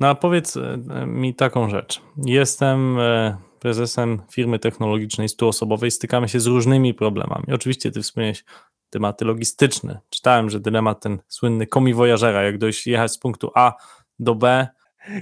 [0.00, 2.02] No a powiedz e, mi taką rzecz.
[2.26, 7.44] Jestem e, prezesem firmy technologicznej stuosobowej, stykamy się z różnymi problemami.
[7.52, 8.44] Oczywiście ty wspomniałeś
[8.90, 10.00] tematy logistyczne.
[10.10, 13.72] Czytałem, że dylemat ten słynny komi wojażera, jak dojść jechać z punktu A
[14.18, 14.68] do B.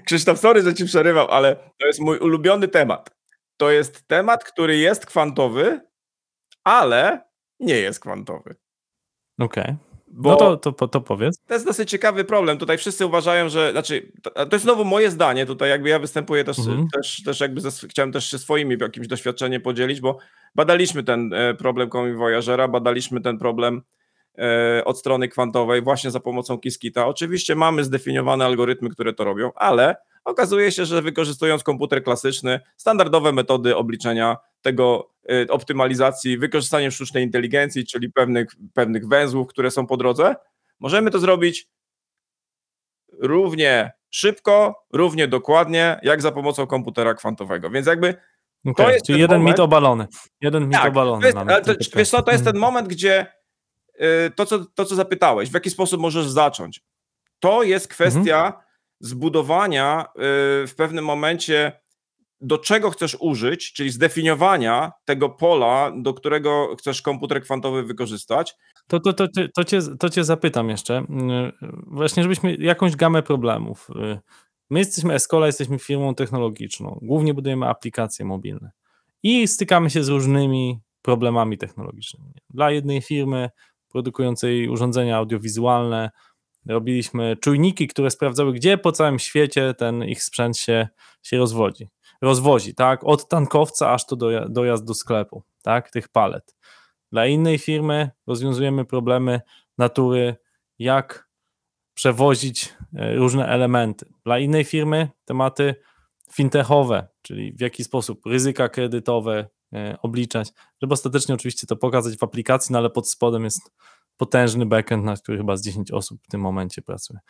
[0.04, 3.10] Krzysztof, sorry, że ci przerywał, ale to jest mój ulubiony temat.
[3.56, 5.80] To jest temat, który jest kwantowy,
[6.64, 7.24] ale
[7.60, 8.56] nie jest kwantowy.
[9.38, 9.64] Okej.
[9.64, 9.76] Okay.
[10.12, 11.38] no to, to, to powiedz.
[11.46, 12.58] To jest dosyć ciekawy problem.
[12.58, 13.72] Tutaj wszyscy uważają, że.
[13.72, 15.46] Znaczy, to, to jest znowu moje zdanie.
[15.46, 16.88] Tutaj jakby ja występuję też, mhm.
[16.88, 20.18] też, też jakby ze, chciałem też się swoimi jakimś doświadczeniem podzielić, bo
[20.54, 23.82] badaliśmy ten e, problem Comi Voyagera, badaliśmy ten problem
[24.84, 27.06] od strony kwantowej właśnie za pomocą Qiskita.
[27.06, 33.32] Oczywiście mamy zdefiniowane algorytmy, które to robią, ale okazuje się, że wykorzystując komputer klasyczny, standardowe
[33.32, 39.96] metody obliczenia tego y, optymalizacji, wykorzystaniem sztucznej inteligencji, czyli pewnych, pewnych węzłów, które są po
[39.96, 40.36] drodze,
[40.80, 41.68] możemy to zrobić
[43.18, 47.70] równie szybko, równie dokładnie, jak za pomocą komputera kwantowego.
[47.70, 48.14] Więc jakby
[48.66, 50.06] okay, to jest czyli jeden moment, mit obalony.
[50.40, 51.20] Jeden mit tak, obalony.
[51.20, 53.26] To jest, ale to, wiesz co, to jest ten moment, gdzie
[54.36, 56.80] to co, to, co zapytałeś, w jaki sposób możesz zacząć.
[57.40, 58.64] To jest kwestia mhm.
[59.00, 61.80] zbudowania y, w pewnym momencie
[62.40, 68.54] do czego chcesz użyć, czyli zdefiniowania tego pola, do którego chcesz komputer kwantowy wykorzystać.
[68.86, 71.04] To, to, to, to, cię, to cię zapytam jeszcze,
[71.86, 73.88] właśnie żebyśmy jakąś gamę problemów.
[74.70, 78.70] My jesteśmy Escola, jesteśmy firmą technologiczną, głównie budujemy aplikacje mobilne
[79.22, 82.34] i stykamy się z różnymi problemami technologicznymi.
[82.50, 83.50] Dla jednej firmy
[83.92, 86.10] produkującej urządzenia audiowizualne
[86.66, 90.88] robiliśmy czujniki, które sprawdzały, gdzie po całym świecie ten ich sprzęt się,
[91.22, 91.88] się rozwodzi
[92.22, 93.04] rozwozi, tak?
[93.04, 95.90] Od tankowca aż to do, dojazd do sklepu, tak?
[95.90, 96.56] Tych palet.
[97.12, 99.40] Dla innej firmy rozwiązujemy problemy
[99.78, 100.36] natury,
[100.78, 101.28] jak
[101.94, 104.06] przewozić e, różne elementy.
[104.24, 105.74] Dla innej firmy tematy
[106.32, 109.48] fintechowe, czyli w jaki sposób ryzyka kredytowe
[110.02, 110.52] obliczać,
[110.82, 113.72] żeby ostatecznie oczywiście to pokazać w aplikacji, no ale pod spodem jest
[114.16, 117.20] potężny backend, na który chyba z 10 osób w tym momencie pracuje.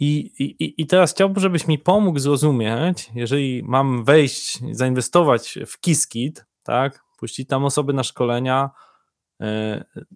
[0.00, 6.44] I, i, I teraz chciałbym, żebyś mi pomógł zrozumieć, jeżeli mam wejść, zainwestować w Kiskit,
[6.62, 8.70] tak, puścić tam osoby na szkolenia,
[9.40, 9.46] yy,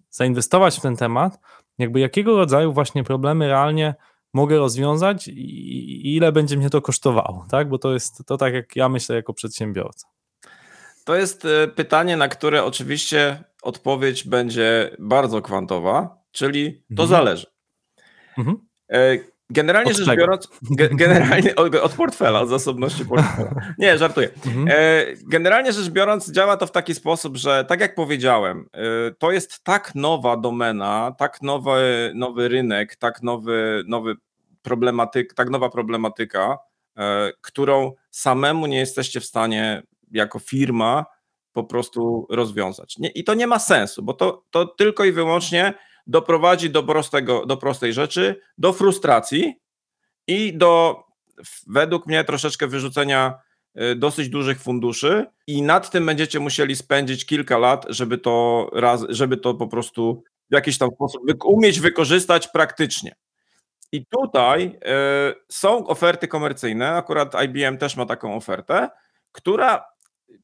[0.09, 1.39] zainwestować w ten temat,
[1.77, 3.95] jakby jakiego rodzaju właśnie problemy realnie
[4.33, 8.53] mogę rozwiązać i, i ile będzie mnie to kosztowało, tak, bo to jest to tak,
[8.53, 10.07] jak ja myślę jako przedsiębiorca.
[11.03, 17.09] To jest e, pytanie, na które oczywiście odpowiedź będzie bardzo kwantowa, czyli to mhm.
[17.09, 17.47] zależy.
[18.37, 18.57] Mhm.
[18.91, 23.51] E, Generalnie Od rzecz biorąc, ge, generalnie od, od portfela, od zasobności portfela.
[23.77, 24.29] Nie, żartuję.
[24.45, 24.67] Mhm.
[24.67, 28.69] E, generalnie rzecz biorąc, działa to w taki sposób, że tak jak powiedziałem,
[29.17, 34.15] to jest tak nowa domena, tak nowy, nowy rynek, tak nowy, nowy
[34.61, 36.57] problematyk, tak nowa problematyka,
[37.41, 41.05] którą samemu nie jesteście w stanie jako firma
[41.53, 42.97] po prostu rozwiązać.
[42.97, 45.73] Nie, I to nie ma sensu, bo to, to tylko i wyłącznie
[46.07, 49.53] doprowadzi do, prostego, do prostej rzeczy, do frustracji
[50.27, 51.03] i do
[51.67, 53.39] według mnie troszeczkę wyrzucenia
[53.81, 59.05] y, dosyć dużych funduszy i nad tym będziecie musieli spędzić kilka lat, żeby to raz,
[59.09, 63.15] żeby to po prostu w jakiś tam sposób umieć wykorzystać praktycznie.
[63.91, 68.89] I tutaj y, są oferty komercyjne, akurat IBM też ma taką ofertę,
[69.31, 69.92] która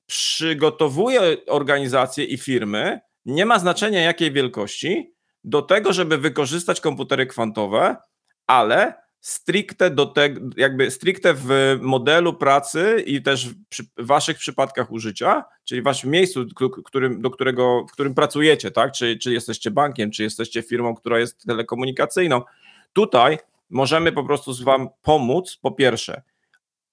[0.05, 7.95] przygotowuje organizacje i firmy, nie ma znaczenia jakiej wielkości, do tego, żeby wykorzystać komputery kwantowe,
[8.47, 13.55] ale stricte do tego, jakby stricte w modelu pracy i też w
[13.97, 16.45] waszych przypadkach użycia, czyli waszym miejscu,
[16.85, 18.91] którym, do którego, w którym pracujecie, tak?
[18.91, 22.41] Czy, czy jesteście bankiem, czy jesteście firmą, która jest telekomunikacyjną.
[22.93, 23.37] Tutaj
[23.69, 26.21] możemy po prostu z wam pomóc, po pierwsze,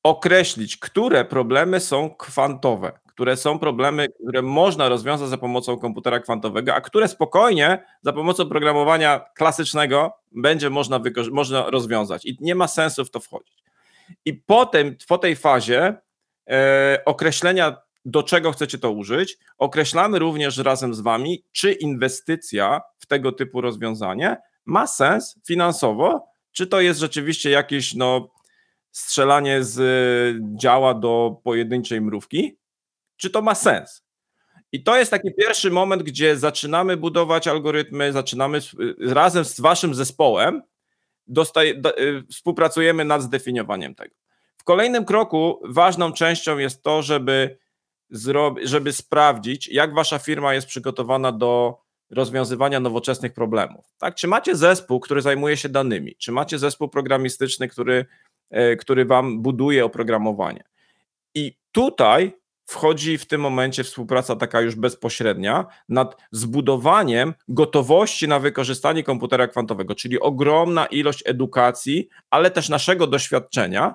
[0.06, 6.74] określić, które problemy są kwantowe, które są problemy, które można rozwiązać za pomocą komputera kwantowego,
[6.74, 13.04] a które spokojnie za pomocą programowania klasycznego będzie można, można rozwiązać i nie ma sensu
[13.04, 13.64] w to wchodzić.
[14.24, 15.94] I potem, po tej fazie
[16.50, 23.06] e, określenia, do czego chcecie to użyć, określamy również razem z Wami, czy inwestycja w
[23.06, 28.35] tego typu rozwiązanie ma sens finansowo, czy to jest rzeczywiście jakieś no,
[28.96, 29.76] strzelanie z
[30.56, 32.58] działa do pojedynczej mrówki,
[33.16, 34.02] czy to ma sens.
[34.72, 38.58] I to jest taki pierwszy moment, gdzie zaczynamy budować algorytmy, zaczynamy
[39.00, 40.62] razem z waszym zespołem,
[41.26, 44.14] dostaje, do, y, współpracujemy nad zdefiniowaniem tego.
[44.56, 47.58] W kolejnym kroku ważną częścią jest to, żeby,
[48.62, 53.84] żeby sprawdzić, jak wasza firma jest przygotowana do rozwiązywania nowoczesnych problemów.
[53.98, 54.14] Tak?
[54.14, 56.16] Czy macie zespół, który zajmuje się danymi?
[56.16, 58.06] Czy macie zespół programistyczny, który, e,
[58.78, 60.64] który wam buduje oprogramowanie?
[61.34, 62.32] I tutaj
[62.66, 69.94] wchodzi w tym momencie współpraca taka już bezpośrednia nad zbudowaniem gotowości na wykorzystanie komputera kwantowego,
[69.94, 73.94] czyli ogromna ilość edukacji, ale też naszego doświadczenia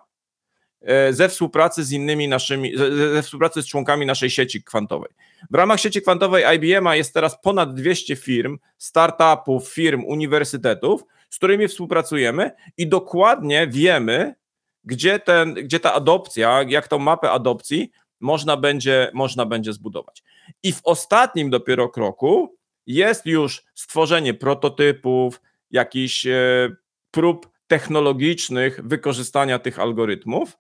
[0.82, 2.78] e, ze współpracy z innymi naszymi,
[3.14, 5.12] ze współpracy z członkami naszej sieci kwantowej.
[5.52, 11.68] W ramach sieci kwantowej IBM jest teraz ponad 200 firm, startupów, firm, uniwersytetów, z którymi
[11.68, 14.36] współpracujemy i dokładnie wiemy,
[14.84, 20.24] gdzie, ten, gdzie ta adopcja, jak tą mapę adopcji można będzie, można będzie zbudować.
[20.64, 25.42] I w ostatnim dopiero kroku jest już stworzenie prototypów,
[25.72, 26.70] jakichś e,
[27.12, 30.58] prób technologicznych wykorzystania tych algorytmów.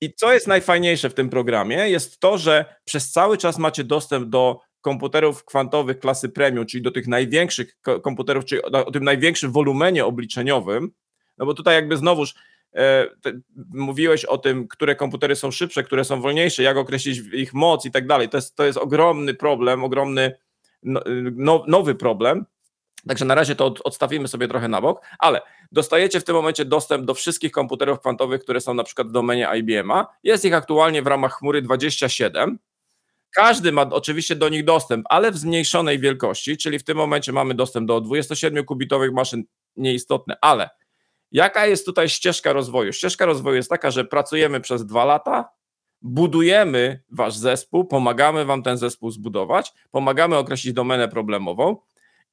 [0.00, 4.28] I co jest najfajniejsze w tym programie, jest to, że przez cały czas macie dostęp
[4.28, 10.04] do komputerów kwantowych klasy premium, czyli do tych największych komputerów, czyli o tym największym wolumenie
[10.04, 10.90] obliczeniowym,
[11.38, 12.34] no bo tutaj jakby znowuż
[13.74, 17.90] mówiłeś o tym, które komputery są szybsze, które są wolniejsze, jak określić ich moc i
[17.90, 18.28] tak dalej.
[18.28, 20.32] To jest, to jest ogromny problem, ogromny
[20.82, 21.00] no,
[21.32, 22.46] no, nowy problem.
[23.08, 25.40] Także na razie to odstawimy sobie trochę na bok, ale
[25.72, 29.48] dostajecie w tym momencie dostęp do wszystkich komputerów kwantowych, które są na przykład w domenie
[29.58, 30.06] IBM-a.
[30.22, 32.58] Jest ich aktualnie w ramach chmury 27.
[33.34, 37.54] Każdy ma oczywiście do nich dostęp, ale w zmniejszonej wielkości, czyli w tym momencie mamy
[37.54, 39.44] dostęp do 27-kubitowych maszyn,
[39.76, 40.70] nieistotne, ale
[41.32, 42.92] Jaka jest tutaj ścieżka rozwoju?
[42.92, 45.48] Ścieżka rozwoju jest taka, że pracujemy przez dwa lata,
[46.02, 51.76] budujemy wasz zespół, pomagamy wam ten zespół zbudować, pomagamy określić domenę problemową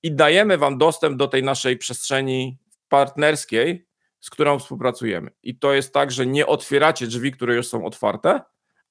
[0.04, 2.58] i dajemy wam dostęp do tej naszej przestrzeni
[2.90, 3.88] partnerskiej,
[4.20, 5.32] z którą współpracujemy.
[5.44, 8.42] I to jest tak, że nie otwieracie drzwi, które już są otwarte,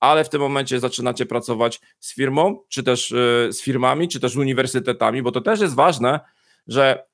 [0.00, 4.36] ale w tym momencie zaczynacie pracować z firmą, czy też y, z firmami, czy też
[4.36, 6.20] uniwersytetami, bo to też jest ważne,
[6.66, 7.05] że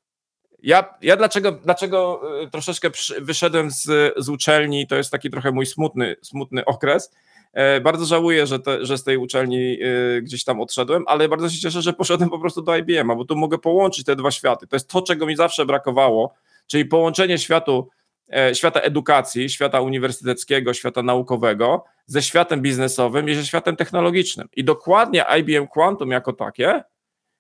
[0.63, 3.85] ja, ja dlaczego, dlaczego y, troszeczkę wyszedłem z,
[4.17, 7.11] z uczelni, to jest taki trochę mój smutny, smutny okres.
[7.53, 11.51] E, bardzo żałuję, że, te, że z tej uczelni y, gdzieś tam odszedłem, ale bardzo
[11.51, 14.67] się cieszę, że poszedłem po prostu do IBM, bo tu mogę połączyć te dwa światy.
[14.67, 16.35] To jest to, czego mi zawsze brakowało,
[16.67, 17.89] czyli połączenie światu,
[18.33, 24.49] e, świata edukacji, świata uniwersyteckiego, świata naukowego ze światem biznesowym i ze światem technologicznym.
[24.57, 26.83] I dokładnie IBM Quantum jako takie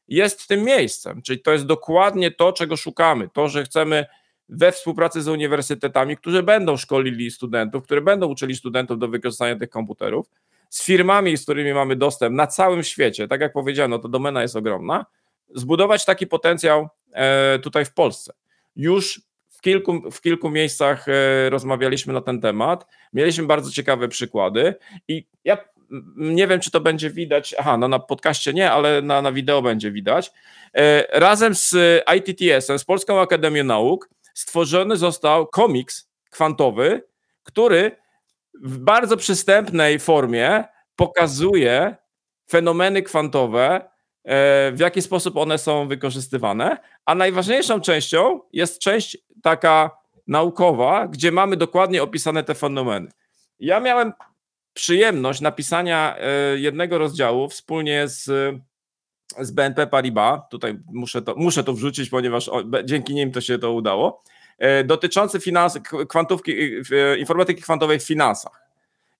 [0.08, 1.22] jest tym miejscem.
[1.22, 3.28] Czyli to jest dokładnie to, czego szukamy.
[3.32, 4.06] To, że chcemy
[4.48, 9.70] we współpracy z uniwersytetami, którzy będą szkolili studentów, które będą uczyli studentów do wykorzystania tych
[9.70, 10.30] komputerów,
[10.68, 14.42] z firmami, z którymi mamy dostęp na całym świecie, tak jak powiedziano, no to domena
[14.42, 15.06] jest ogromna,
[15.54, 18.32] zbudować taki potencjał e, tutaj w Polsce.
[18.76, 19.20] Już
[19.62, 22.86] kilku, w kilku miejscach e, rozmawialiśmy na ten temat.
[23.12, 24.74] Mieliśmy bardzo ciekawe przykłady
[25.08, 25.58] i ja
[26.16, 27.54] nie wiem, czy to będzie widać.
[27.58, 30.32] Aha, no na podcaście nie, ale na, na wideo będzie widać.
[30.76, 31.74] E, razem z
[32.16, 37.02] ITTS-em, z Polską Akademią Nauk, stworzony został komiks kwantowy,
[37.42, 37.96] który
[38.54, 40.64] w bardzo przystępnej formie
[40.96, 41.96] pokazuje
[42.50, 43.74] fenomeny kwantowe,
[44.24, 46.76] e, w jaki sposób one są wykorzystywane,
[47.06, 49.90] a najważniejszą częścią jest część taka
[50.26, 53.08] naukowa, gdzie mamy dokładnie opisane te fenomeny.
[53.60, 54.12] Ja miałem
[54.74, 58.24] przyjemność napisania e, jednego rozdziału wspólnie z,
[59.38, 62.50] z BNP Paribas, tutaj muszę to, muszę to wrzucić, ponieważ
[62.84, 64.22] dzięki nim to się to udało,
[64.58, 66.52] e, dotyczący finans, kwantówki,
[67.18, 68.62] informatyki kwantowej w finansach.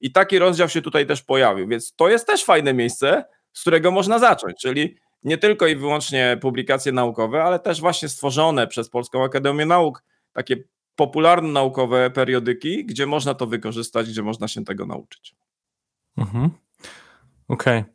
[0.01, 3.91] I taki rozdział się tutaj też pojawił, więc to jest też fajne miejsce, z którego
[3.91, 9.25] można zacząć, czyli nie tylko i wyłącznie publikacje naukowe, ale też właśnie stworzone przez Polską
[9.25, 10.57] Akademię Nauk takie
[10.97, 15.35] popularno-naukowe periodyki, gdzie można to wykorzystać, gdzie można się tego nauczyć.
[16.17, 16.51] Mhm.
[17.49, 17.81] Okej.
[17.81, 17.93] Okay.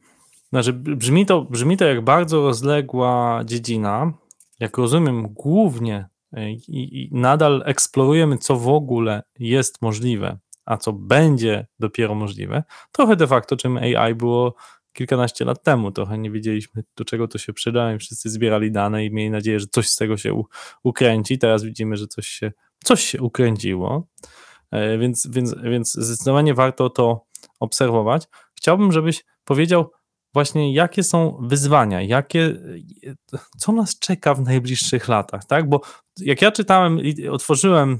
[0.49, 4.13] Znaczy, brzmi to, brzmi to jak bardzo rozległa dziedzina.
[4.59, 10.37] Jak rozumiem, głównie e, i, i nadal eksplorujemy, co w ogóle jest możliwe
[10.67, 14.55] a co będzie dopiero możliwe, trochę de facto czym AI było
[14.93, 15.91] kilkanaście lat temu.
[15.91, 19.59] Trochę nie wiedzieliśmy, do czego to się przyda i wszyscy zbierali dane i mieli nadzieję,
[19.59, 20.43] że coś z tego się
[20.83, 21.37] ukręci.
[21.37, 22.51] Teraz widzimy, że coś się,
[22.83, 24.07] coś się ukręciło,
[24.71, 27.25] e, więc, więc, więc zdecydowanie warto to
[27.59, 28.27] obserwować.
[28.57, 29.91] Chciałbym, żebyś powiedział
[30.33, 32.55] właśnie, jakie są wyzwania, jakie,
[33.57, 35.69] co nas czeka w najbliższych latach, tak?
[35.69, 35.81] Bo
[36.19, 37.99] jak ja czytałem i otworzyłem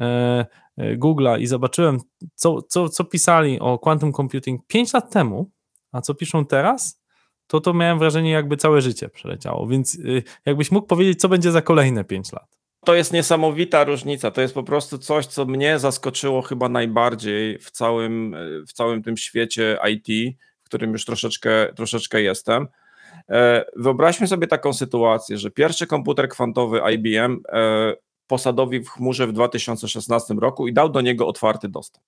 [0.00, 1.98] e, E, Google'a i zobaczyłem,
[2.34, 5.50] co, co, co pisali o quantum computing 5 lat temu,
[5.92, 7.02] a co piszą teraz,
[7.46, 9.66] to to miałem wrażenie, jakby całe życie przeleciało.
[9.66, 12.55] Więc y, jakbyś mógł powiedzieć, co będzie za kolejne 5 lat.
[12.86, 14.30] To jest niesamowita różnica.
[14.30, 18.36] To jest po prostu coś, co mnie zaskoczyło chyba najbardziej w całym,
[18.68, 22.68] w całym tym świecie IT, w którym już troszeczkę, troszeczkę jestem.
[23.30, 27.92] E, wyobraźmy sobie taką sytuację, że pierwszy komputer kwantowy IBM e,
[28.26, 32.04] posadowi w chmurze w 2016 roku i dał do niego otwarty dostęp.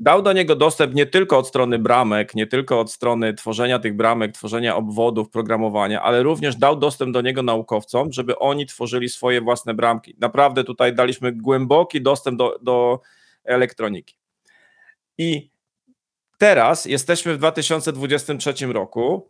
[0.00, 3.96] Dał do niego dostęp nie tylko od strony bramek, nie tylko od strony tworzenia tych
[3.96, 9.40] bramek, tworzenia obwodów, programowania, ale również dał dostęp do niego naukowcom, żeby oni tworzyli swoje
[9.40, 10.14] własne bramki.
[10.18, 13.00] Naprawdę tutaj daliśmy głęboki dostęp do, do
[13.44, 14.18] elektroniki.
[15.18, 15.50] I
[16.38, 19.28] teraz jesteśmy w 2023 roku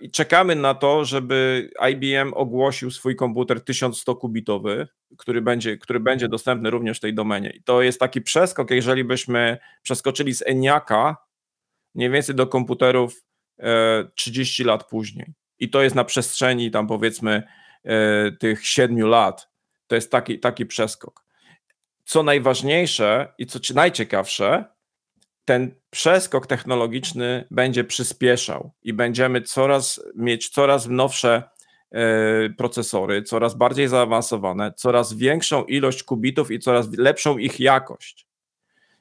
[0.00, 4.88] i czekamy na to, żeby IBM ogłosił swój komputer 1100 kubitowy,
[5.18, 7.50] który będzie, który będzie dostępny również w tej domenie.
[7.50, 11.16] I to jest taki przeskok, jeżeli byśmy przeskoczyli z Eniaka
[11.94, 13.24] mniej więcej do komputerów
[14.14, 15.32] 30 e, lat później.
[15.58, 17.42] I to jest na przestrzeni tam powiedzmy
[17.84, 19.48] e, tych 7 lat.
[19.86, 21.24] To jest taki, taki przeskok.
[22.04, 24.64] Co najważniejsze i co najciekawsze,
[25.50, 31.42] ten przeskok technologiczny będzie przyspieszał i będziemy coraz mieć coraz nowsze
[31.94, 38.26] E, procesory, coraz bardziej zaawansowane, coraz większą ilość kubitów i coraz lepszą ich jakość.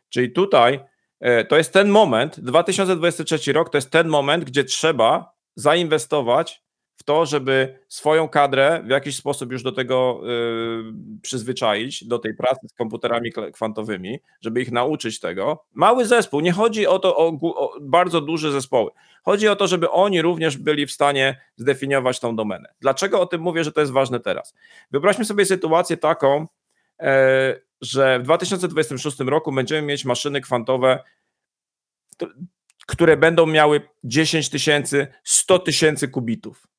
[0.09, 0.79] Czyli tutaj
[1.19, 6.63] e, to jest ten moment, 2023 rok to jest ten moment, gdzie trzeba zainwestować
[6.99, 12.35] w to, żeby swoją kadrę w jakiś sposób już do tego y, przyzwyczaić, do tej
[12.35, 15.65] pracy z komputerami kwantowymi, żeby ich nauczyć tego.
[15.73, 18.91] Mały zespół, nie chodzi o to o, o bardzo duże zespoły.
[19.23, 22.73] Chodzi o to, żeby oni również byli w stanie zdefiniować tą domenę.
[22.81, 24.53] Dlaczego o tym mówię, że to jest ważne teraz?
[24.91, 26.47] Wyobraźmy sobie sytuację taką,
[26.99, 31.03] e, że w 2026 roku będziemy mieć maszyny kwantowe,
[32.87, 36.69] które będą miały 10 tysięcy, 100 tysięcy kubitów.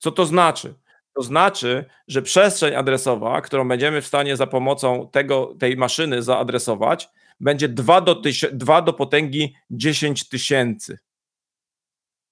[0.00, 0.74] Co to znaczy?
[1.14, 7.08] To znaczy, że przestrzeń adresowa, którą będziemy w stanie za pomocą tego, tej maszyny zaadresować,
[7.40, 8.22] będzie 2 do,
[8.52, 10.98] 2 do potęgi 10 tysięcy.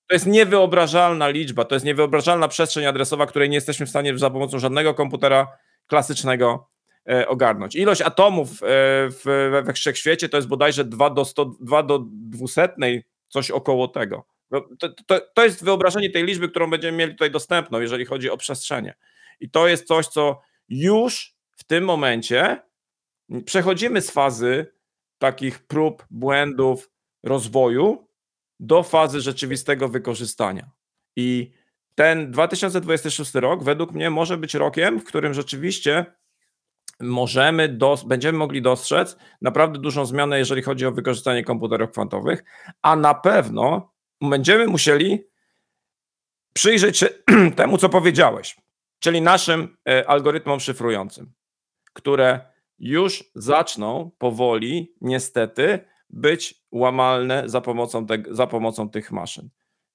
[0.06, 4.30] To jest niewyobrażalna liczba, to jest niewyobrażalna przestrzeń adresowa, której nie jesteśmy w stanie za
[4.30, 5.46] pomocą żadnego komputera
[5.86, 6.68] klasycznego
[7.08, 7.76] e, ogarnąć.
[7.76, 9.08] Ilość atomów e,
[9.62, 12.68] we wszechświecie to jest bodajże 2 do, 100, 2 do 200,
[13.28, 14.37] coś około tego.
[14.50, 18.30] No, to, to, to jest wyobrażenie tej liczby, którą będziemy mieli tutaj dostępną, jeżeli chodzi
[18.30, 18.94] o przestrzenie.
[19.40, 22.62] I to jest coś, co już w tym momencie
[23.44, 24.72] przechodzimy z fazy
[25.18, 26.90] takich prób, błędów,
[27.22, 28.08] rozwoju
[28.60, 30.70] do fazy rzeczywistego wykorzystania.
[31.16, 31.52] I
[31.94, 36.06] ten 2026 rok według mnie może być rokiem, w którym rzeczywiście
[37.00, 42.44] możemy, dos- będziemy mogli dostrzec naprawdę dużą zmianę, jeżeli chodzi o wykorzystanie komputerów kwantowych,
[42.82, 45.24] a na pewno będziemy musieli
[46.52, 47.08] przyjrzeć się
[47.56, 48.56] temu, co powiedziałeś,
[48.98, 51.32] czyli naszym e, algorytmom szyfrującym,
[51.92, 52.40] które
[52.78, 55.78] już zaczną powoli, niestety,
[56.10, 59.48] być łamalne za pomocą, te, za pomocą tych maszyn.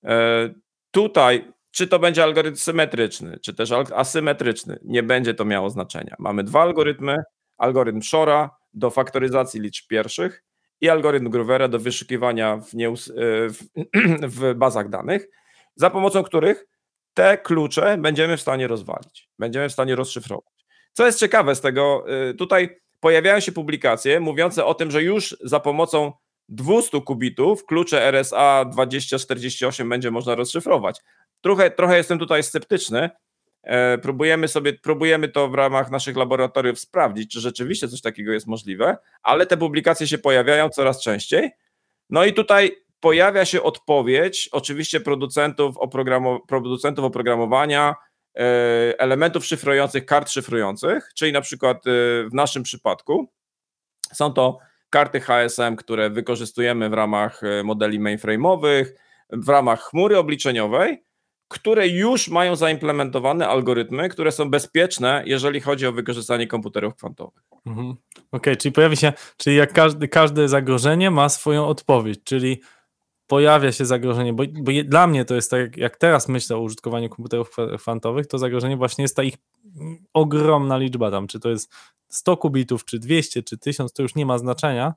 [0.04, 0.50] E,
[0.92, 6.16] tutaj, czy to będzie algorytm symetryczny, czy też asymetryczny, nie będzie to miało znaczenia.
[6.20, 7.18] Mamy dwa algorytmy:
[7.58, 10.44] algorytm Shora do faktoryzacji liczb pierwszych
[10.84, 13.64] i algorytm Groovera do wyszukiwania w, e, w,
[14.36, 15.28] w bazach danych,
[15.76, 16.66] za pomocą których
[17.14, 20.54] te klucze będziemy w stanie rozwalić, będziemy w stanie rozszyfrować.
[20.94, 25.38] Co jest ciekawe z tego, y, tutaj pojawiają się publikacje mówiące o tym, że już
[25.42, 26.12] za pomocą
[26.50, 31.02] 200 kubitów klucze RSA 2048 będzie można rozszyfrować.
[31.42, 33.10] Trochę, trochę jestem tutaj sceptyczny.
[33.64, 38.48] E, próbujemy sobie, próbujemy to w ramach naszych laboratoriów sprawdzić, czy rzeczywiście coś takiego jest
[38.48, 41.52] możliwe, ale te publikacje się pojawiają coraz częściej.
[42.10, 45.76] No i tutaj pojawia się odpowiedź, oczywiście producentów,
[46.48, 47.96] producentów oprogramowania,
[48.36, 48.44] e,
[49.00, 51.90] elementów szyfrujących, kart szyfrujących, czyli na przykład e,
[52.30, 53.32] w naszym przypadku
[54.14, 54.58] są to
[54.90, 58.86] karty HSM, które wykorzystujemy w ramach modeli mainframe'owych,
[59.30, 61.04] w ramach chmury obliczeniowej,
[61.54, 67.44] które już mają zaimplementowane algorytmy, które są bezpieczne, jeżeli chodzi o wykorzystanie komputerów kwantowych.
[67.66, 67.90] Mhm.
[67.90, 67.98] Okej,
[68.32, 72.62] okay, czyli pojawi się, czyli jak każdy, każde zagrożenie ma swoją odpowiedź, czyli
[73.28, 77.10] pojawia się zagrożenie, bo, bo dla mnie to jest tak, jak teraz myślę o użytkowaniu
[77.10, 79.36] komputerów kwantowych, to zagrożenie właśnie jest ta ich
[80.14, 81.74] ogromna liczba tam, czy to jest
[82.08, 84.94] 100 kubitów, czy 200, czy 1000, to już nie ma znaczenia,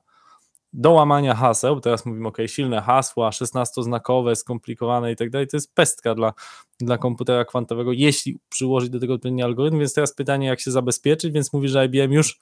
[0.77, 5.75] do łamania haseł, teraz mówimy, ok, silne hasła, 16-znakowe, skomplikowane i tak dalej, to jest
[5.75, 6.33] pestka dla,
[6.79, 11.33] dla komputera kwantowego, jeśli przyłożyć do tego odpowiedni algorytm, więc teraz pytanie, jak się zabezpieczyć,
[11.33, 12.39] więc mówi, że IBM już,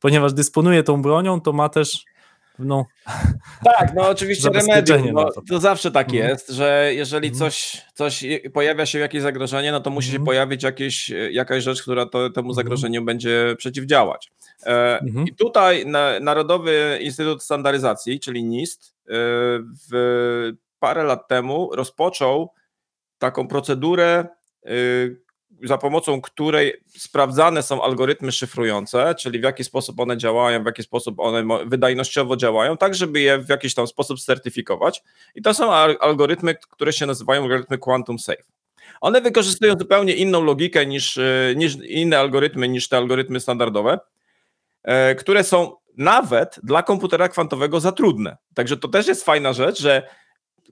[0.00, 2.04] ponieważ dysponuje tą bronią, to ma też
[2.58, 2.86] no.
[3.64, 5.42] Tak, no oczywiście remedium, no, to.
[5.48, 5.60] to.
[5.60, 6.28] zawsze tak mhm.
[6.28, 7.38] jest, że jeżeli mhm.
[7.38, 10.22] coś, coś pojawia się jakieś zagrożenie, no to musi mhm.
[10.22, 12.54] się pojawić jakieś, jakaś rzecz, która to, temu mhm.
[12.54, 14.32] zagrożeniu będzie przeciwdziałać.
[14.66, 15.26] E, mhm.
[15.26, 19.12] I tutaj na, Narodowy Instytut Standaryzacji, czyli NIST, e,
[19.90, 22.50] w, parę lat temu rozpoczął
[23.18, 24.26] taką procedurę
[24.64, 24.70] e,
[25.62, 30.82] za pomocą której sprawdzane są algorytmy szyfrujące, czyli w jaki sposób one działają, w jaki
[30.82, 35.02] sposób one wydajnościowo działają, tak żeby je w jakiś tam sposób certyfikować.
[35.34, 38.42] I to są algorytmy, które się nazywają algorytmy Quantum Safe.
[39.00, 43.98] One wykorzystują zupełnie inną logikę niż, e, niż inne algorytmy, niż te algorytmy standardowe,
[44.82, 48.36] e, które są nawet dla komputera kwantowego za trudne.
[48.54, 50.08] Także to też jest fajna rzecz, że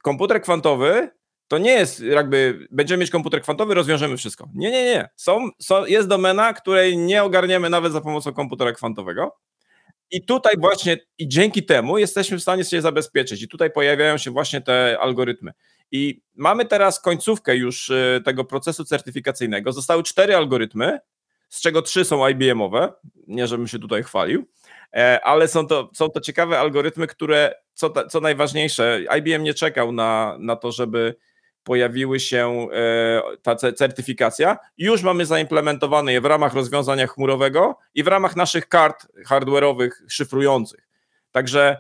[0.03, 1.11] komputer kwantowy
[1.49, 4.49] to nie jest jakby, będziemy mieć komputer kwantowy, rozwiążemy wszystko.
[4.55, 5.09] Nie, nie, nie.
[5.17, 9.37] Są, są, jest domena, której nie ogarniemy nawet za pomocą komputera kwantowego.
[10.11, 13.43] I tutaj właśnie, i dzięki temu jesteśmy w stanie się zabezpieczyć.
[13.43, 15.53] I tutaj pojawiają się właśnie te algorytmy.
[15.91, 19.73] I mamy teraz końcówkę już y, tego procesu certyfikacyjnego.
[19.73, 20.99] Zostały cztery algorytmy,
[21.49, 22.93] z czego trzy są IBM-owe.
[23.27, 24.49] Nie, żebym się tutaj chwalił,
[24.93, 29.93] e, ale są to, są to ciekawe algorytmy, które, co, co najważniejsze, IBM nie czekał
[29.93, 31.15] na, na to, żeby
[31.65, 34.59] pojawiły się e, ta certyfikacja.
[34.79, 40.89] Już mamy zaimplementowane je w ramach rozwiązania chmurowego i w ramach naszych kart hardware'owych szyfrujących.
[41.31, 41.77] Także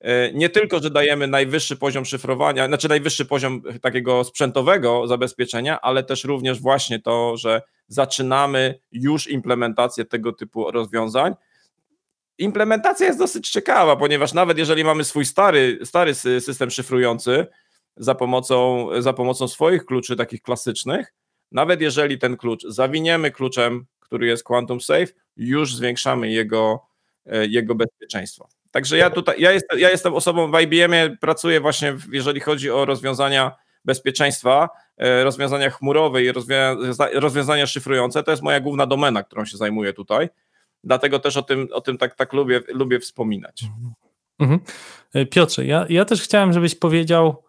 [0.00, 6.02] e, nie tylko, że dajemy najwyższy poziom szyfrowania, znaczy najwyższy poziom takiego sprzętowego zabezpieczenia, ale
[6.02, 11.34] też również właśnie to, że zaczynamy już implementację tego typu rozwiązań.
[12.38, 17.46] Implementacja jest dosyć ciekawa, ponieważ nawet jeżeli mamy swój stary, stary system szyfrujący,
[17.96, 21.14] za pomocą, za pomocą swoich kluczy takich klasycznych,
[21.52, 26.86] nawet jeżeli ten klucz zawiniemy kluczem, który jest Quantum Safe, już zwiększamy jego,
[27.26, 28.48] e, jego bezpieczeństwo.
[28.70, 32.84] Także ja tutaj, ja, jest, ja jestem osobą w IBM-ie, pracuję właśnie, jeżeli chodzi o
[32.84, 33.52] rozwiązania
[33.84, 36.32] bezpieczeństwa, e, rozwiązania chmurowe i
[37.12, 40.28] rozwiązania szyfrujące, to jest moja główna domena, którą się zajmuję tutaj.
[40.84, 43.64] Dlatego też o tym, o tym tak, tak lubię, lubię wspominać.
[44.38, 44.60] Mhm.
[45.14, 47.42] E, Piotrze, ja, ja też chciałem, żebyś powiedział,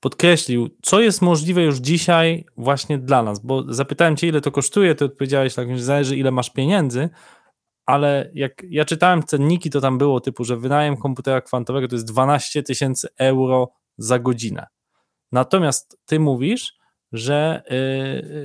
[0.00, 4.94] podkreślił, co jest możliwe już dzisiaj właśnie dla nas, bo zapytałem cię, ile to kosztuje,
[4.94, 7.08] ty odpowiedziałeś tak, że zależy, ile masz pieniędzy,
[7.86, 12.06] ale jak ja czytałem cenniki, to tam było typu, że wynajem komputera kwantowego to jest
[12.06, 14.66] 12 tysięcy euro za godzinę.
[15.32, 16.72] Natomiast ty mówisz,
[17.12, 17.62] że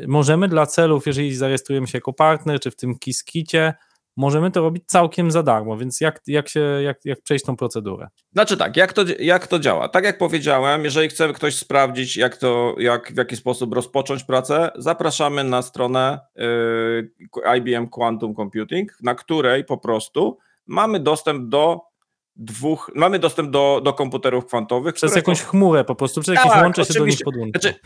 [0.01, 3.73] yy, możemy dla celów, jeżeli zarejestrujemy się jako partner, czy w tym Kiskicie,
[4.17, 8.07] możemy to robić całkiem za darmo, więc jak, jak, się, jak, jak przejść tą procedurę?
[8.33, 9.89] Znaczy tak, jak to, jak to działa?
[9.89, 14.71] Tak jak powiedziałem, jeżeli chce ktoś sprawdzić, jak to, jak, w jaki sposób rozpocząć pracę,
[14.75, 20.37] zapraszamy na stronę y, IBM Quantum Computing, na której po prostu
[20.67, 21.81] mamy dostęp do
[22.35, 24.95] dwóch, mamy dostęp do, do komputerów kwantowych.
[24.95, 25.47] Przez jakąś to...
[25.47, 27.59] chmurę po prostu, przez jakieś tak, łącze się do nich podłączy.
[27.59, 27.79] Znaczy,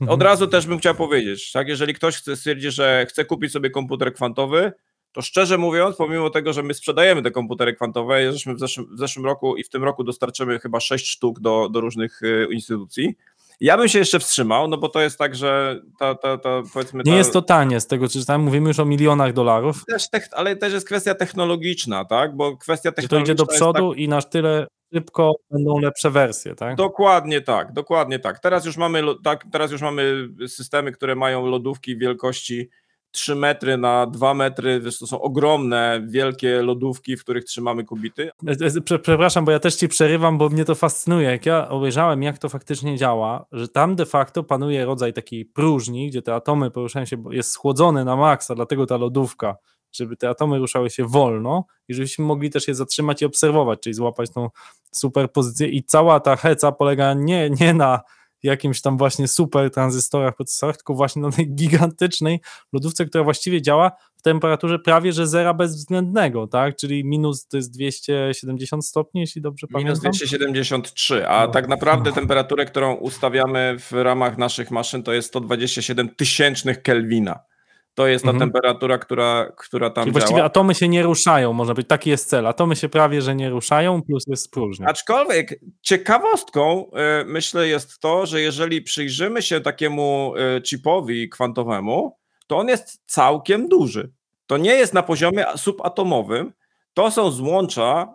[0.00, 0.10] mhm.
[0.10, 3.70] Od razu też bym chciał powiedzieć, tak, jeżeli ktoś chce, stwierdzi, że chce kupić sobie
[3.70, 4.72] komputer kwantowy,
[5.14, 8.98] to szczerze mówiąc, pomimo tego, że my sprzedajemy te komputery kwantowe, żeśmy w zeszłym, w
[8.98, 13.14] zeszłym roku i w tym roku dostarczymy chyba 6 sztuk do, do różnych y, instytucji,
[13.60, 17.02] ja bym się jeszcze wstrzymał, no bo to jest tak, że ta, ta, ta powiedzmy.
[17.04, 19.84] Nie ta, jest to tanie, z tego czy czytałem, mówimy już o milionach dolarów.
[19.84, 22.36] Też ale też jest kwestia technologiczna, tak?
[22.36, 23.32] Bo kwestia Że to technologiczna.
[23.32, 26.76] idzie do przodu tak, i na tyle szybko będą lepsze wersje, tak?
[26.76, 28.38] Dokładnie tak, dokładnie tak.
[28.38, 32.70] Teraz już mamy tak, teraz już mamy systemy, które mają lodówki wielkości
[33.14, 38.30] 3 metry na 2 metry, wiesz, to są ogromne, wielkie lodówki, w których trzymamy kubity.
[38.46, 41.30] E, Prze- Przepraszam, bo ja też ci przerywam, bo mnie to fascynuje.
[41.30, 46.08] Jak ja obejrzałem, jak to faktycznie działa, że tam de facto panuje rodzaj takiej próżni,
[46.08, 49.56] gdzie te atomy poruszają się, bo jest schłodzony na maksa, dlatego ta lodówka,
[49.92, 53.94] żeby te atomy ruszały się wolno i żebyśmy mogli też je zatrzymać i obserwować, czyli
[53.94, 54.48] złapać tą
[54.92, 55.68] superpozycję.
[55.68, 58.00] I cała ta heca polega nie, nie na
[58.44, 62.40] jakimś tam właśnie super tranzystorach, procesorach, tylko właśnie na tej gigantycznej
[62.72, 66.76] lodówce, która właściwie działa w temperaturze prawie że zera bezwzględnego, tak?
[66.76, 70.12] Czyli minus to jest 270 stopni, jeśli dobrze Minus pamiętam.
[70.12, 71.52] 273, a No.
[71.52, 77.53] tak naprawdę temperaturę, którą ustawiamy w ramach naszych maszyn, to jest 127 tysięcznych Kelwina.
[77.94, 78.50] To jest ta Mhm.
[78.50, 80.46] temperatura, która, która tam Czyli właściwie działa.
[80.46, 82.46] atomy się nie ruszają, może być, taki jest cel.
[82.46, 84.86] Atomy się prawie że nie ruszają, plus jest próżnia.
[84.88, 86.90] Aczkolwiek ciekawostką
[87.22, 92.16] y, myślę jest to, że jeżeli przyjrzymy się takiemu y, chipowi kwantowemu,
[92.46, 94.10] to on jest całkiem duży.
[94.46, 96.52] To nie jest na poziomie subatomowym.
[96.94, 98.14] To są złącza,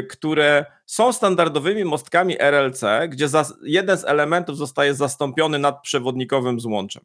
[0.00, 7.02] y, które są standardowymi mostkami RLC, gdzie zas- jeden z elementów zostaje zastąpiony nadprzewodnikowym złączem.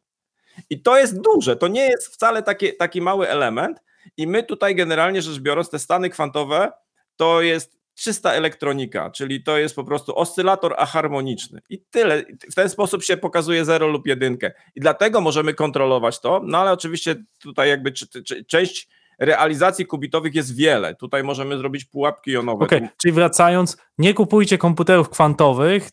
[0.70, 3.78] I to jest duże, to nie jest wcale taki, taki mały element.
[4.16, 6.72] I my tutaj generalnie rzecz biorąc, te stany kwantowe
[7.16, 11.60] to jest czysta elektronika, czyli to jest po prostu oscylator aharmoniczny.
[11.70, 12.22] I tyle.
[12.50, 14.52] W ten sposób się pokazuje 0 lub jedynkę.
[14.74, 18.88] I dlatego możemy kontrolować to, no ale oczywiście tutaj jakby czy, czy, część
[19.18, 20.94] realizacji kubitowych jest wiele.
[20.94, 22.64] Tutaj możemy zrobić pułapki jonowe.
[22.64, 25.88] Okej, czyli wracając, nie kupujcie komputerów kwantowych,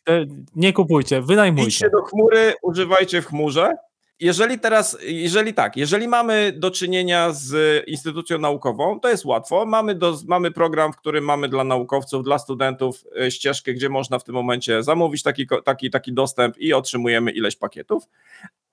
[0.56, 1.90] nie kupujcie, Idźcie wynajmujcie.
[1.90, 3.72] do chmury, używajcie w chmurze.
[4.20, 9.66] Jeżeli teraz, jeżeli tak, jeżeli mamy do czynienia z instytucją naukową, to jest łatwo.
[9.66, 14.20] Mamy, do, mamy program, w którym mamy dla naukowców, dla studentów e, ścieżkę, gdzie można
[14.20, 18.04] w tym momencie zamówić taki, taki, taki dostęp i otrzymujemy ileś pakietów.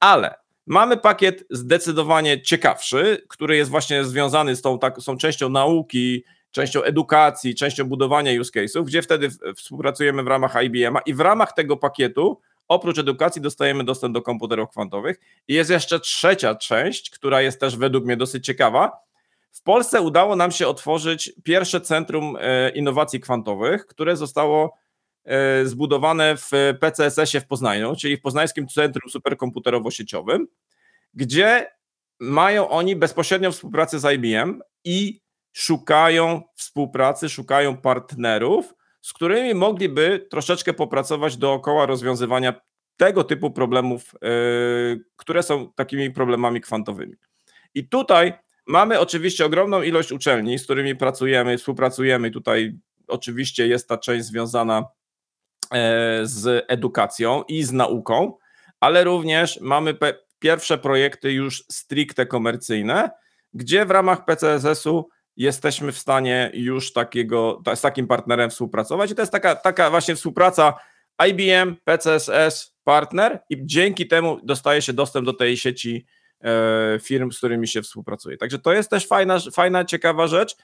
[0.01, 0.35] Ale
[0.67, 6.25] mamy pakiet zdecydowanie ciekawszy, który jest właśnie związany z tą, tak, z tą częścią nauki,
[6.51, 11.53] częścią edukacji, częścią budowania use case'ów, gdzie wtedy współpracujemy w ramach IBM-a i w ramach
[11.53, 12.41] tego pakietu
[12.75, 15.21] oprócz edukacji dostajemy dostęp do komputerów kwantowych.
[15.49, 18.93] I jest jeszcze trzecia część, która jest też według mnie dosyć ciekawa.
[19.53, 24.77] W Polsce udało nam się otworzyć pierwsze centrum e, innowacji kwantowych, które zostało
[25.25, 26.51] e, zbudowane w
[26.81, 30.45] PCSS-ie w Poznaniu, czyli w Poznańskim Centrum Superkomputerowo-Sieciowym,
[31.15, 31.67] gdzie
[32.21, 35.21] mają oni bezpośrednią współpracę z IBM i
[35.53, 42.55] szukają współpracy, szukają partnerów, z którymi mogliby troszeczkę popracować dookoła rozwiązywania
[42.97, 47.15] tego typu problemów, yy, które są takimi problemami kwantowymi.
[47.75, 48.33] I tutaj
[48.67, 52.31] mamy oczywiście ogromną ilość uczelni, z którymi pracujemy, współpracujemy.
[52.31, 52.79] Tutaj
[53.09, 54.85] oczywiście jest ta część związana
[55.73, 58.37] e, z edukacją i z nauką,
[58.81, 59.95] ale również mamy
[60.39, 63.11] pierwsze projekty już stricte komercyjne,
[63.55, 69.11] gdzie w ramach PCSS-u jesteśmy w stanie już takiego, ta- z takim partnerem współpracować.
[69.11, 70.75] I to jest taka, taka właśnie współpraca
[71.29, 76.07] IBM, PCSS, partner i dzięki temu dostaje się dostęp do tej sieci
[76.45, 78.37] e, firm, z którymi się współpracuje.
[78.37, 80.57] Także to jest też fajna, fajna ciekawa rzecz.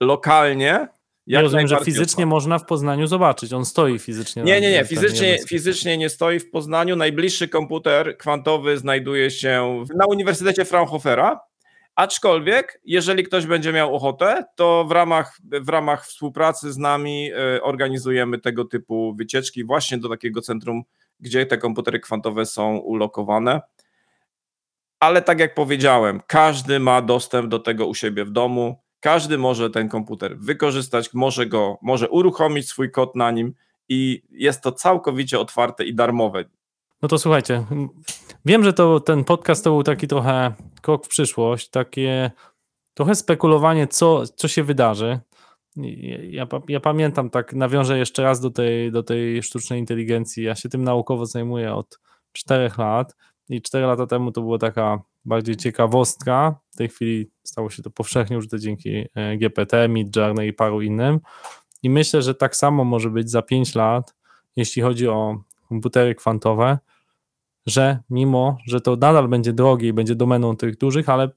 [0.00, 0.88] Lokalnie.
[1.26, 3.52] Ja rozumiem, że fizycznie można w Poznaniu zobaczyć.
[3.52, 4.42] On stoi fizycznie.
[4.42, 4.84] Nie, nie, nie.
[4.84, 6.96] Fizycznie, fizycznie nie stoi w Poznaniu.
[6.96, 11.40] Najbliższy komputer kwantowy znajduje się na Uniwersytecie Fraunhofera.
[11.96, 17.62] Aczkolwiek, jeżeli ktoś będzie miał ochotę, to w ramach, w ramach współpracy z nami e,
[17.62, 20.82] organizujemy tego typu wycieczki właśnie do takiego centrum,
[21.20, 23.60] gdzie te komputery kwantowe są ulokowane.
[25.00, 28.82] Ale tak jak powiedziałem, każdy ma dostęp do tego u siebie w domu.
[29.00, 33.54] Każdy może ten komputer wykorzystać, może go, może uruchomić swój kod na nim
[33.88, 36.44] i jest to całkowicie otwarte i darmowe.
[37.04, 37.64] No to słuchajcie,
[38.44, 40.52] wiem, że to ten podcast to był taki trochę
[40.82, 42.30] krok w przyszłość, takie
[42.94, 45.20] trochę spekulowanie, co, co się wydarzy.
[46.30, 50.44] Ja, ja pamiętam, tak nawiążę jeszcze raz do tej, do tej sztucznej inteligencji.
[50.44, 52.00] Ja się tym naukowo zajmuję od
[52.32, 53.16] czterech lat
[53.48, 56.54] i cztery lata temu to była taka bardziej ciekawostka.
[56.70, 61.20] W tej chwili stało się to powszechnie użyte dzięki e, GPT, Midjourney i paru innym.
[61.82, 64.14] I myślę, że tak samo może być za 5 lat,
[64.56, 65.38] jeśli chodzi o
[65.68, 66.78] komputery kwantowe,
[67.66, 71.30] że mimo, że to nadal będzie drogie i będzie domeną tych dużych, ale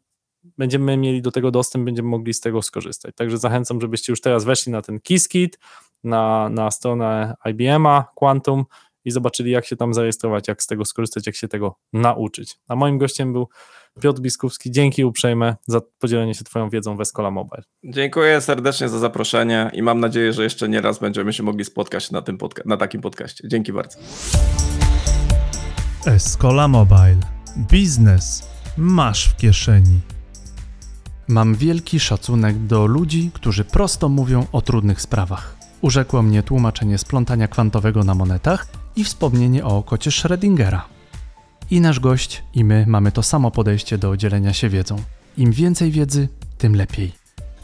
[0.57, 3.15] będziemy mieli do tego dostęp, będziemy mogli z tego skorzystać.
[3.15, 5.59] Także zachęcam, żebyście już teraz weszli na ten Qiskit,
[6.03, 8.65] na, na stronę IBM-a, Quantum
[9.05, 12.59] i zobaczyli, jak się tam zarejestrować, jak z tego skorzystać, jak się tego nauczyć.
[12.67, 13.47] A moim gościem był
[14.01, 14.71] Piotr Biskupski.
[14.71, 17.63] Dzięki uprzejme za podzielenie się Twoją wiedzą w Escola Mobile.
[17.83, 22.11] Dziękuję serdecznie za zaproszenie i mam nadzieję, że jeszcze nie raz będziemy się mogli spotkać
[22.11, 23.47] na, tym podca- na takim podcaście.
[23.47, 23.99] Dzięki bardzo.
[26.05, 27.17] Escola Mobile.
[27.57, 29.99] Biznes masz w kieszeni.
[31.27, 35.57] Mam wielki szacunek do ludzi, którzy prosto mówią o trudnych sprawach.
[35.81, 40.81] Urzekło mnie tłumaczenie splątania kwantowego na monetach i wspomnienie o kocie Schrödingera.
[41.71, 44.95] I nasz gość, i my mamy to samo podejście do dzielenia się wiedzą.
[45.37, 47.11] Im więcej wiedzy, tym lepiej,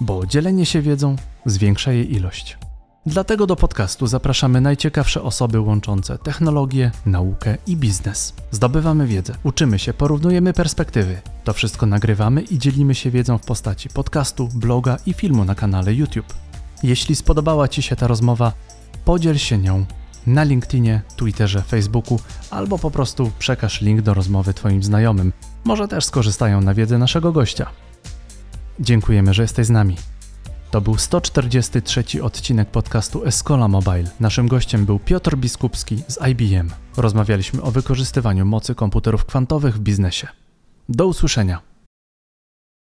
[0.01, 1.15] bo dzielenie się wiedzą
[1.45, 2.57] zwiększa jej ilość.
[3.05, 8.33] Dlatego do podcastu zapraszamy najciekawsze osoby łączące technologię, naukę i biznes.
[8.51, 11.21] Zdobywamy wiedzę, uczymy się, porównujemy perspektywy.
[11.43, 15.93] To wszystko nagrywamy i dzielimy się wiedzą w postaci podcastu, bloga i filmu na kanale
[15.93, 16.33] YouTube.
[16.83, 18.53] Jeśli spodobała Ci się ta rozmowa,
[19.05, 19.85] podziel się nią
[20.27, 22.19] na LinkedInie, Twitterze, Facebooku
[22.51, 25.33] albo po prostu przekaż link do rozmowy Twoim znajomym.
[25.63, 27.69] Może też skorzystają na wiedzę naszego gościa.
[28.79, 29.95] Dziękujemy, że jesteś z nami.
[30.73, 34.03] To był 143 odcinek podcastu Escola Mobile.
[34.19, 36.69] Naszym gościem był Piotr Biskupski z IBM.
[36.97, 40.27] Rozmawialiśmy o wykorzystywaniu mocy komputerów kwantowych w biznesie.
[40.89, 41.72] Do usłyszenia.